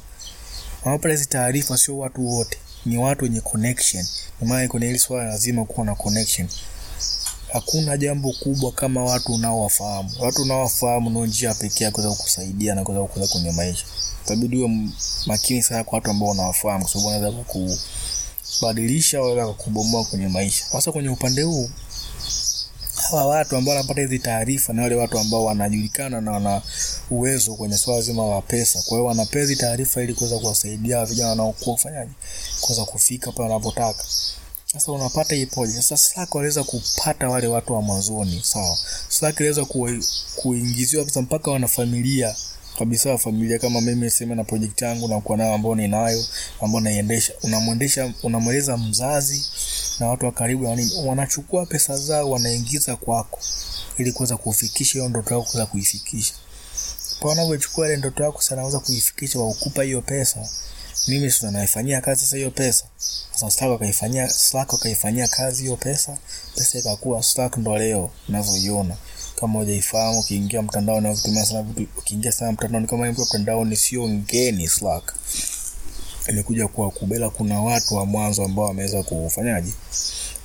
Wanapata 0.86 1.10
hizi 1.10 1.26
taarifa 1.26 1.78
sio 1.78 1.98
watu 1.98 2.28
wote 2.28 2.58
ni 2.86 2.98
watu 2.98 3.24
wenye 3.24 3.42
connection. 3.42 4.06
Ndio 4.38 4.48
maana 4.48 4.68
kwenye 4.68 4.86
hili 4.88 5.00
swala 5.00 5.30
lazima 5.30 5.66
kuwa 5.66 5.86
na 5.86 5.96
connection. 5.96 6.48
Hakuna 7.54 7.98
jambo 7.98 8.34
kubwa 8.44 8.72
kama 8.72 9.04
watu 9.04 9.34
unaowafahamu. 9.34 10.10
Watu 10.20 10.42
unaowafahamu 10.42 11.10
ndio 11.10 11.26
njia 11.26 11.54
pekee 11.54 11.84
ya 11.84 11.92
kuweza 11.92 12.10
kukusaidia 12.10 12.76
na 12.76 12.84
kuweza 12.84 13.04
kukuza 13.04 13.28
kwenye 13.28 13.52
maisha. 13.52 13.86
Itabidi 14.26 14.58
uwe 14.58 14.88
makini 15.26 15.64
sana 15.64 15.84
kwa 15.84 15.96
watu 15.98 16.12
ambao 16.12 16.30
unawafahamu 16.30 16.84
kwa 16.84 16.94
sababu 16.94 17.08
wanaweza 17.08 17.38
kukubadilisha 18.52 19.22
wala 19.22 19.48
kubomoa 19.48 20.06
kwenye 20.06 20.28
maisha. 20.28 20.66
Sasa 20.72 20.92
kwenye 20.92 21.10
upande 21.10 21.42
huu 21.42 21.70
hawa 23.12 23.26
watu 23.26 23.56
ambao 23.56 23.76
wanapata 23.76 24.02
hizi 24.02 24.20
taarifa 24.20 24.74
na 24.74 24.82
wale 24.82 24.96
watu 24.96 25.20
ambao 25.20 25.44
wanajulikana 25.46 26.22
na 26.22 26.32
wana 26.32 26.62
uwezo 27.12 27.56
kwenye 27.56 27.78
swala 27.78 28.02
zima 28.02 28.26
la 28.26 28.42
pesa. 28.42 28.80
Kwa 28.82 28.98
hiyo 28.98 29.06
wanapewa 29.06 29.42
hizi 29.46 29.56
taarifa 29.56 30.02
ili 30.04 30.14
kuweza 30.14 30.40
kuwasaidia 30.40 31.06
vijana 31.06 31.30
wanaokuwa 31.30 31.76
kufanyaje 31.76 32.12
kuweza 32.62 32.86
kufika 32.86 33.32
pale 33.32 33.50
wanapotaka. 33.50 34.04
Sasa 34.74 34.92
unapata 34.92 35.36
ipoje? 35.36 35.74
sasa 35.74 35.98
Slack 35.98 36.36
waliweza 36.36 36.64
kupata 36.64 37.30
wale 37.30 37.48
watu 37.48 37.74
wa 37.74 37.82
mwanzoni 37.82 38.42
sawa. 38.44 38.78
Slack 39.10 39.40
iliweza 39.40 39.66
kuingiziwa 40.36 41.06
pesa 41.06 41.22
mpaka 41.22 41.52
wanafamilia 41.52 42.36
kabisa 42.80 43.18
familia 43.18 43.60
kama 43.60 43.82
mimi 43.82 44.10
sema 44.10 44.36
na 44.36 44.44
project 44.44 44.82
yangu 44.82 45.08
na 45.08 45.22
kuwa 45.22 45.38
nayo 45.38 45.54
ambao 45.54 45.76
ninayo 45.76 46.26
ambao 46.62 46.82
naiendesha 46.82 47.34
unamwendesha 47.44 48.14
unamweleza 48.24 48.78
mzazi 48.78 49.46
na 50.00 50.08
watu 50.08 50.26
wa 50.26 50.32
karibu 50.32 50.64
na 50.64 50.76
nini 50.76 50.92
wanachukua 51.06 51.66
pesa 51.66 51.98
zao 51.98 52.30
wanaingiza 52.32 52.96
kwako 52.96 53.40
ili 53.98 54.12
kuweza 54.12 54.38
kufikisha 54.38 54.94
hiyo 54.94 55.10
ndoto 55.10 55.34
yako 55.36 55.46
kuweza 55.52 55.66
kuifikisha. 55.66 56.34
Kwa 57.20 57.30
wanavyochukua 57.30 57.88
ile 57.88 57.98
ndoto 57.98 58.24
yako 58.24 58.42
sana 58.42 58.62
waweza 58.62 58.80
kuifikisha 58.80 59.40
wakupa 59.40 59.84
hiyo 59.84 60.02
pesa 60.02 60.50
mimi 61.08 61.32
sasa 61.32 61.52
naifanyia 61.52 62.02
kazi 62.02 62.22
sasa 62.22 62.38
hiyo 62.38 62.52
pesa. 62.52 62.86
Sasa 63.34 63.52
Slack 63.52 63.72
wakaifanyia 63.72 64.30
Slack 64.30 64.74
wakaifanyia 64.74 65.28
kazi 65.28 65.64
hiyo 65.64 65.76
pesa 65.76 66.18
pesa 66.56 66.80
ikakuwa 66.80 67.24
Slack 67.24 67.58
ndo 67.58 67.78
leo 67.78 68.10
unavyoiona 68.30 68.96
kama 69.40 69.60
hujaifahamu 69.60 70.20
ukiingia 70.20 70.62
mtandao 70.62 71.02
na 71.02 71.14
kutumia 71.14 71.46
sana 71.46 71.64
vitu 71.64 71.88
ukiingia 71.98 72.32
sana 72.32 72.52
mtandaoni 72.52 72.88
kama 72.88 73.08
hivyo 73.08 73.26
mtandaoni 73.26 73.76
sio 73.76 74.10
ngeni 74.10 74.68
Slack. 74.68 75.16
Imekuja 76.30 76.68
kwa 76.68 76.92
kubela 76.92 77.30
kuna 77.30 77.62
watu 77.62 77.96
wa 77.96 78.06
mwanzo 78.06 78.44
ambao 78.44 78.66
wameweza 78.66 79.04
kufanyaje? 79.04 79.72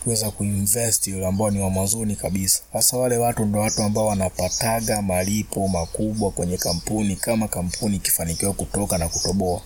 Kuweza 0.05 0.31
kuinvest 0.31 1.07
yule 1.07 1.27
ambao 1.27 1.51
ni 1.51 1.61
wa 1.61 1.71
mwanzoni 1.71 2.17
kabisa. 2.17 2.61
Sasa 2.73 2.97
wale 2.97 3.17
watu 3.17 3.45
ndo 3.45 3.59
watu 3.61 3.83
ambao 3.83 4.07
wanapataga 4.07 5.03
malipo 5.03 5.69
makubwa 5.69 6.31
kwenye 6.31 6.57
kampuni 6.57 7.17
kama 7.17 7.49
kampuni 7.49 7.97
ikifanikiwa 7.97 8.53
kutoka 8.53 8.99
na 8.99 9.09
kutoboa. 9.09 9.61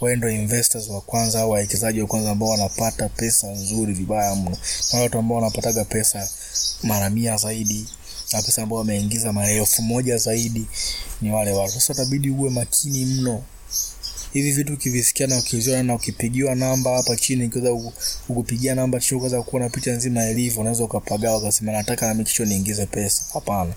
Wale 0.00 0.16
ndo 0.16 0.30
investors 0.30 0.88
wa 0.88 1.00
kwanza 1.00 1.40
au 1.40 1.50
wawekezaji 1.50 2.00
wa 2.00 2.06
kwanza 2.06 2.30
ambao 2.30 2.48
wanapata 2.48 3.08
pesa 3.08 3.50
nzuri 3.50 3.92
vibaya 3.92 4.34
mno. 4.34 4.56
Na 4.92 5.00
watu 5.00 5.18
ambao 5.18 5.36
wanapataga 5.38 5.84
pesa 5.84 6.28
mara 6.82 7.10
mia 7.10 7.36
zaidi 7.36 7.86
na 8.32 8.42
pesa 8.42 8.62
ambao 8.62 8.78
wameingiza 8.78 9.32
mara 9.32 9.66
moja 9.82 10.16
zaidi 10.16 10.66
ni 11.22 11.32
wale 11.32 11.52
watu 11.52 11.72
sasa 11.72 11.92
utabidi 11.92 12.30
uwe 12.30 12.50
makini 12.50 13.04
mno. 13.04 13.42
Hivi 14.32 14.52
vitu 14.52 14.72
ukivisikia 14.74 15.26
na 15.26 15.38
ukiziona 15.38 15.82
na 15.82 15.94
ukipigiwa 15.94 16.54
namba 16.54 16.96
hapa 16.96 17.16
chini 17.16 17.44
ikiweza 17.44 17.92
kukupigia 18.26 18.74
namba 18.74 19.00
chini 19.00 19.16
ukaweza 19.18 19.42
kuona 19.42 19.68
picha 19.68 19.92
nzima 19.92 20.28
ilivyo 20.30 20.60
unaweza 20.60 20.84
ukapagawa 20.84 21.38
ukasema 21.38 21.72
nataka 21.72 22.06
na 22.08 22.14
mikisho 22.14 22.44
niingize 22.44 22.86
pesa. 22.86 23.24
Hapana. 23.32 23.72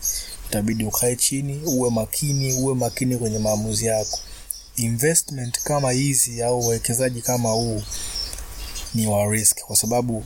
Itabidi 0.49 0.83
ukae 0.85 1.15
chini 1.15 1.61
uwe 1.65 1.89
makini 1.89 2.53
uwe 2.53 2.75
makini 2.75 3.17
kwenye 3.17 3.39
maamuzi 3.39 3.85
yako. 3.85 4.19
Investment 4.75 5.59
kama 5.63 5.91
hizi 5.91 6.43
au 6.43 6.59
uwekezaji 6.59 7.21
kama 7.21 7.49
huu 7.49 7.81
ni 8.93 9.07
wa 9.07 9.25
risk 9.31 9.59
kwa 9.61 9.75
sababu 9.75 10.23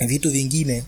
vitu 0.00 0.30
vingine 0.30 0.84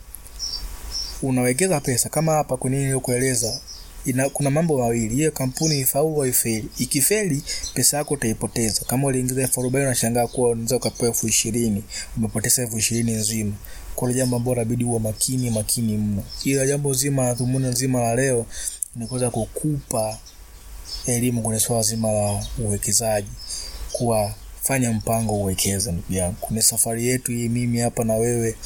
unawekeza 1.29 1.81
pesa. 1.81 2.09
Kama 2.09 2.33
hapa 2.33 2.57
kwenye 2.57 2.79
nilikueleza 2.79 3.61
ina, 4.05 4.29
kuna 4.29 4.51
mambo 4.51 4.79
mawili. 4.79 5.15
Hiyo 5.15 5.31
kampuni 5.31 5.81
ifaulu 5.81 6.17
au 6.17 6.27
ifeli. 6.27 6.69
Ikifeli 6.79 7.43
pesa 7.75 7.97
yako 7.97 8.15
utaipoteza. 8.15 8.81
Kama 8.87 9.07
uliingiza 9.07 9.41
elfu 9.43 9.61
arobaini 9.61 9.87
unashangaa 9.87 10.27
kuwa 10.27 10.51
unaweza 10.51 10.77
ukapewa 10.77 11.09
elfu 11.09 11.29
ishirini. 11.29 11.85
Umepoteza 12.17 12.63
elfu 12.63 12.79
ishirini 12.79 13.13
nzima. 13.13 13.53
Kwa 13.95 14.13
jambo 14.13 14.37
ambalo 14.37 14.57
inabidi 14.57 14.85
uwe 14.85 14.99
makini 14.99 15.51
makini 15.51 15.97
mno. 15.97 16.23
Ila 16.45 16.67
jambo 16.67 16.93
zima 16.95 17.35
dhumuni 17.35 17.67
nzima 17.69 18.01
la 18.01 18.15
leo 18.15 18.47
ni 18.97 19.07
kuweza 19.07 19.31
kukupa 19.31 20.19
elimu 21.07 21.43
kwenye 21.43 21.61
swala 21.61 21.83
zima 21.83 22.13
la 22.13 22.47
uwekezaji. 22.59 23.29
Kuwa 23.93 24.35
fanya 24.63 24.93
mpango 24.93 25.33
uwekeze 25.35 25.93
ndugu 25.93 26.13
yangu. 26.15 26.37
Kwenye 26.41 26.63
safari 26.63 27.07
yetu 27.07 27.33
hii 27.33 27.49
mimi 27.49 27.79
hapa 27.79 28.05
na 28.05 28.15
wewe 28.15 28.57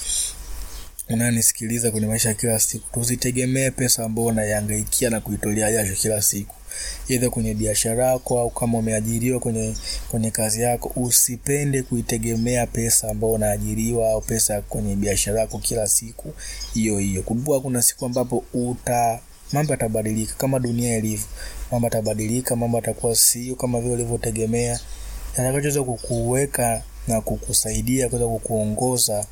unanisikiliza 1.10 1.90
kwenye 1.90 2.06
maisha 2.06 2.34
kila 2.34 2.60
siku. 2.60 2.90
Tuzitegemee 2.92 3.70
pesa 3.70 4.04
ambayo 4.04 4.28
unaihangaikia 4.28 5.10
na 5.10 5.20
kuitolea 5.20 5.72
jasho 5.72 5.94
kila 5.94 6.22
siku. 6.22 6.54
Idha 7.08 7.30
kwenye 7.30 7.54
biashara 7.54 8.06
yako 8.06 8.40
au 8.40 8.50
kama 8.50 8.78
umeajiriwa 8.78 9.40
kwenye 9.40 9.74
kwenye 10.10 10.30
kazi 10.30 10.62
yako 10.62 10.92
usipende 10.96 11.82
kuitegemea 11.82 12.66
pesa 12.66 13.10
ambayo 13.10 13.32
unaajiriwa 13.32 14.10
au 14.10 14.20
pesa 14.20 14.60
kwenye 14.60 14.96
biashara 14.96 15.40
yako 15.40 15.58
kila 15.58 15.88
siku. 15.88 16.32
Hiyo 16.74 16.98
hiyo 16.98 17.22
kumbuka 17.22 17.60
kuna 17.60 17.82
siku 17.82 18.04
ambapo 18.06 18.44
uta 18.54 19.20
mambo 19.52 19.72
yatabadilika. 19.72 20.34
Kama 20.38 20.58
dunia 20.58 20.96
ilivyo 20.96 21.26
mambo 21.70 21.86
yatabadilika 21.86 22.56
mambo 22.56 22.78
yatakuwa 22.78 23.16
sio 23.16 23.54
kama 23.56 23.80
vile 23.80 23.94
ulivyotegemea. 23.94 24.80
Yatakachoweza 25.38 25.82
kukuweka 25.82 26.82
na 27.08 27.20
kukusaidia 27.20 28.08
kuweza 28.08 28.26
kukuongoza 28.28 29.26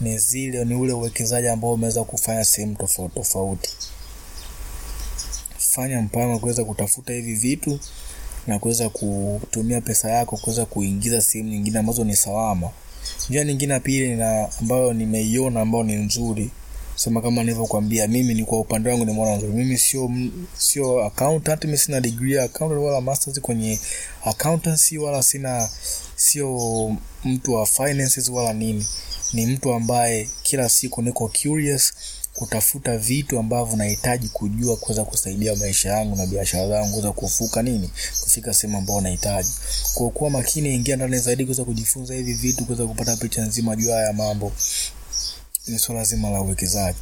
ni 0.00 0.18
zile 0.18 0.64
ni 0.64 0.74
ule 0.74 0.92
uwekezaji 0.92 1.48
ambao 1.48 1.72
umeweza 1.72 2.04
kufanya 2.04 2.44
sehemu 2.44 2.74
tofauti 2.76 3.14
tofauti. 3.14 3.70
Fanya 5.58 6.02
mpango 6.02 6.38
kuweza 6.38 6.64
kutafuta 6.64 7.12
hivi 7.12 7.34
vitu 7.34 7.80
na 8.46 8.58
kuweza 8.58 8.88
kutumia 8.88 9.80
pesa 9.80 10.10
yako 10.10 10.36
kuweza 10.36 10.66
kuingiza 10.66 11.20
sehemu 11.20 11.50
nyingine 11.50 11.78
ambazo 11.78 12.04
ni 12.04 12.16
salama. 12.16 12.70
Njia 13.30 13.44
nyingine 13.44 13.80
pili 13.80 14.16
na 14.16 14.48
ambayo 14.60 14.92
nimeiona 14.92 15.60
ambayo 15.60 15.84
ni 15.84 15.94
nzuri 15.94 16.50
sema 16.94 17.22
kama 17.22 17.42
nilivyokuambia 17.42 18.08
mimi 18.08 18.34
ni 18.34 18.44
kwa 18.44 18.60
upande 18.60 18.90
wangu 18.90 19.04
nimeona 19.04 19.36
nzuri. 19.36 19.52
Mimi 19.52 19.78
sio 19.78 20.10
sio 20.58 21.04
accountant 21.04 21.64
mimi 21.64 21.78
sina 21.78 22.00
degree 22.00 22.32
ya 22.34 22.42
accountant 22.44 22.82
wala 22.84 23.00
masters 23.00 23.40
kwenye 23.40 23.80
accountancy 24.24 24.98
wala 24.98 25.22
sina 25.22 25.70
sio 26.16 26.96
mtu 27.24 27.52
wa 27.54 27.66
finances 27.66 28.28
wala 28.28 28.52
nini 28.52 28.86
ni 29.32 29.46
mtu 29.46 29.72
ambaye 29.72 30.28
kila 30.42 30.68
siku 30.68 31.02
niko 31.02 31.28
curious 31.42 31.92
kutafuta 32.34 32.98
vitu 32.98 33.38
ambavyo 33.38 33.76
nahitaji 33.76 34.28
kujua 34.28 34.76
kuweza 34.76 35.04
kusaidia 35.04 35.56
maisha 35.56 35.88
yangu 35.88 36.16
na 36.16 36.26
biashara 36.26 36.68
zangu 36.68 36.90
kuweza 36.90 37.12
kufuka 37.12 37.62
nini 37.62 37.90
kufika 38.22 38.54
sehemu 38.54 38.78
ambayo 38.78 39.00
nahitaji. 39.00 39.50
Kwa 39.94 40.10
kuwa 40.10 40.30
makini 40.30 40.74
ingia 40.74 40.96
ndani 40.96 41.18
zaidi 41.18 41.44
kuweza 41.44 41.64
kujifunza 41.64 42.14
hivi 42.14 42.34
vitu 42.34 42.64
kuweza 42.64 42.86
kupata 42.86 43.16
picha 43.16 43.42
nzima 43.42 43.76
juu 43.76 43.90
haya 43.90 44.12
mambo 44.12 44.52
ni 45.66 45.78
swala 45.78 46.04
zima 46.04 46.30
la 46.30 46.40
uwekezaji. 46.40 46.98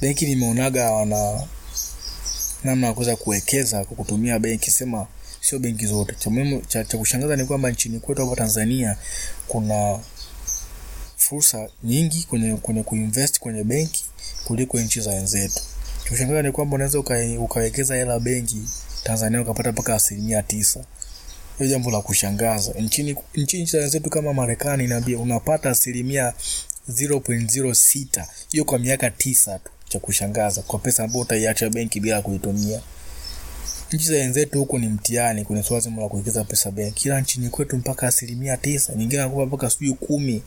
Benki 0.00 0.26
nimeonaga 0.26 0.90
wana 0.92 1.42
namna 2.64 2.86
ya 2.86 2.92
kuweza 2.94 3.16
kuwekeza 3.16 3.84
kwa 3.84 3.96
kutumia 3.96 4.38
benki 4.38 4.70
sema 4.70 5.06
sio 5.40 5.58
benki 5.58 5.86
zote. 5.86 6.14
Cha 6.18 6.30
muhimu 6.30 6.60
cha, 6.60 6.84
cha 6.84 6.98
kushangaza 6.98 7.36
ni 7.36 7.44
kwamba 7.44 7.70
nchini 7.70 8.00
kwetu 8.00 8.22
hapa 8.24 8.36
Tanzania 8.36 8.96
kuna 9.48 9.98
fursa 11.28 11.68
nyingi 11.84 12.22
kwenye 12.30 12.56
kwenye 12.56 12.82
kuinvest 12.82 13.38
kwenye 13.38 13.64
benki 13.64 14.04
kuliko 14.44 14.80
nchi 14.80 15.00
za 15.00 15.10
wenzetu. 15.10 15.60
Kushangaza 16.08 16.42
ni 16.42 16.52
kwamba 16.52 16.74
unaweza 16.74 16.98
ukawekeza 17.38 17.94
hela 17.94 18.20
benki 18.20 18.62
Tanzania 19.04 19.40
ukapata 19.42 19.72
mpaka 19.72 19.94
asilimia 19.94 20.42
tisa. 20.42 20.84
Hiyo 21.58 21.70
jambo 21.70 21.90
la 21.90 22.00
kushangaza. 22.00 22.72
Nchini 22.72 23.16
nchi 23.34 23.64
za 23.64 23.78
wenzetu 23.78 24.10
kama 24.10 24.32
Marekani 24.34 24.84
inaambia 24.84 25.18
unapata 25.18 25.70
asilimia 25.70 26.32
0.06 26.90 28.26
hiyo 28.50 28.64
kwa 28.64 28.78
miaka 28.78 29.10
tisa 29.10 29.58
tu, 29.58 29.70
cha 29.88 29.98
kushangaza 29.98 30.62
kwa 30.62 30.78
pesa 30.78 31.04
ambayo 31.04 31.20
utaiacha 31.22 31.70
benki 31.70 32.00
bila 32.00 32.22
kuitumia. 32.22 32.80
Nchi 33.94 34.06
za 34.06 34.14
wenzetu 34.14 34.58
huku 34.58 34.78
ni 34.78 34.88
mtihani 34.88 35.44
kwenye 35.44 35.62
swala 35.62 35.80
zima 35.80 36.02
la 36.02 36.08
kuwekeza 36.08 36.44
pesa 36.44 36.70
benki, 36.70 37.00
kila 37.02 37.20
nchini 37.20 37.48
kwetu 37.48 37.76
mpaka 37.76 38.06
asilimia 38.08 38.56
tisa, 38.56 38.94
nyingine 38.94 39.22
anakupa 39.22 39.46
mpaka 39.46 39.70
sijui 39.70 39.94
kumi, 39.94 40.42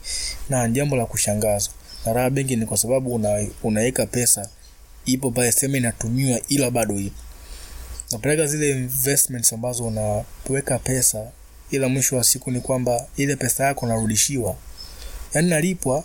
na 0.48 0.68
jambo 0.68 0.96
la 0.96 1.06
kushangaza. 1.06 1.70
Na 2.06 2.12
raha 2.12 2.30
benki 2.30 2.56
ni 2.56 2.66
kwa 2.66 2.76
sababu 2.76 3.14
una, 3.14 3.46
unaweka 3.62 4.06
pesa 4.06 4.48
ipo 5.06 5.30
pale, 5.30 5.52
sema 5.52 5.76
inatumiwa, 5.76 6.40
ila 6.48 6.70
bado 6.70 6.94
ipo 6.98 7.16
napeleka 8.12 8.46
zile 8.46 8.70
investments 8.70 9.52
ambazo 9.52 9.86
unaweka 9.86 10.78
pesa, 10.78 11.30
ila 11.70 11.88
mwisho 11.88 12.16
wa 12.16 12.24
siku 12.24 12.50
ni 12.50 12.60
kwamba 12.60 13.06
ile 13.16 13.36
pesa 13.36 13.64
yako 13.64 13.86
narudishiwa, 13.86 14.56
yaani 15.34 15.50
nalipwa 15.50 16.04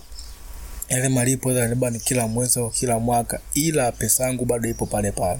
yale 0.89 1.09
malipo 1.09 1.51
labda 1.51 1.89
ni 1.89 1.99
kila 1.99 2.27
mwezi 2.27 2.59
au 2.59 2.69
kila 2.69 2.99
mwaka, 2.99 3.39
ila 3.53 3.91
pesa 3.91 4.23
yangu 4.23 4.45
bado 4.45 4.69
ipo 4.69 4.85
pale 4.85 5.11
pale. 5.11 5.39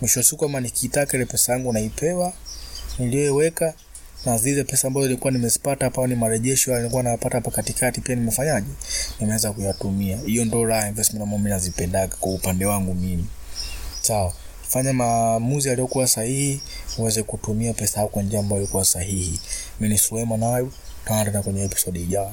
Mwisho 0.00 0.20
wa 0.20 0.24
siku 0.24 0.36
kama 0.46 0.60
nikitaka 0.60 1.16
ile 1.16 1.26
pesa 1.26 1.52
yangu 1.52 1.72
naipewa 1.72 2.32
niliyoiweka, 2.98 3.74
na 4.26 4.38
zile 4.38 4.64
pesa 4.64 4.88
ambazo 4.88 5.06
nilikuwa 5.06 5.32
nimezipata 5.32 5.84
hapa, 5.84 6.06
ni 6.06 6.14
marejesho 6.14 6.76
nilikuwa 6.76 7.02
napata 7.02 7.34
hapa 7.36 7.50
katikati, 7.50 8.00
pia 8.00 8.14
nimefanyaje, 8.14 8.66
nimeweza 9.20 9.52
kuyatumia. 9.52 10.16
Hiyo 10.16 10.44
ndo 10.44 10.64
raha 10.64 10.88
investment 10.88 11.22
ambayo 11.22 11.38
mimi 11.38 11.50
nazipendaga 11.50 12.16
kwa 12.16 12.32
upande 12.32 12.66
wangu 12.66 12.94
mimi. 12.94 13.26
Sawa, 14.02 14.32
fanya 14.68 14.92
maamuzi 14.92 15.68
yaliyokuwa 15.68 16.06
sahihi, 16.06 16.60
uweze 16.98 17.22
kutumia 17.22 17.72
pesa 17.74 18.00
yako 18.00 18.12
kwa 18.12 18.22
njia 18.22 18.40
ambayo 18.40 18.62
ilikuwa 18.62 18.84
sahihi. 18.84 19.40
Mimi 19.80 19.92
ni 19.92 19.98
Suema 19.98 20.36
nayo, 20.36 20.72
tutaenda 21.04 21.42
kwenye 21.42 21.64
episode 21.64 22.00
ijayo. 22.00 22.32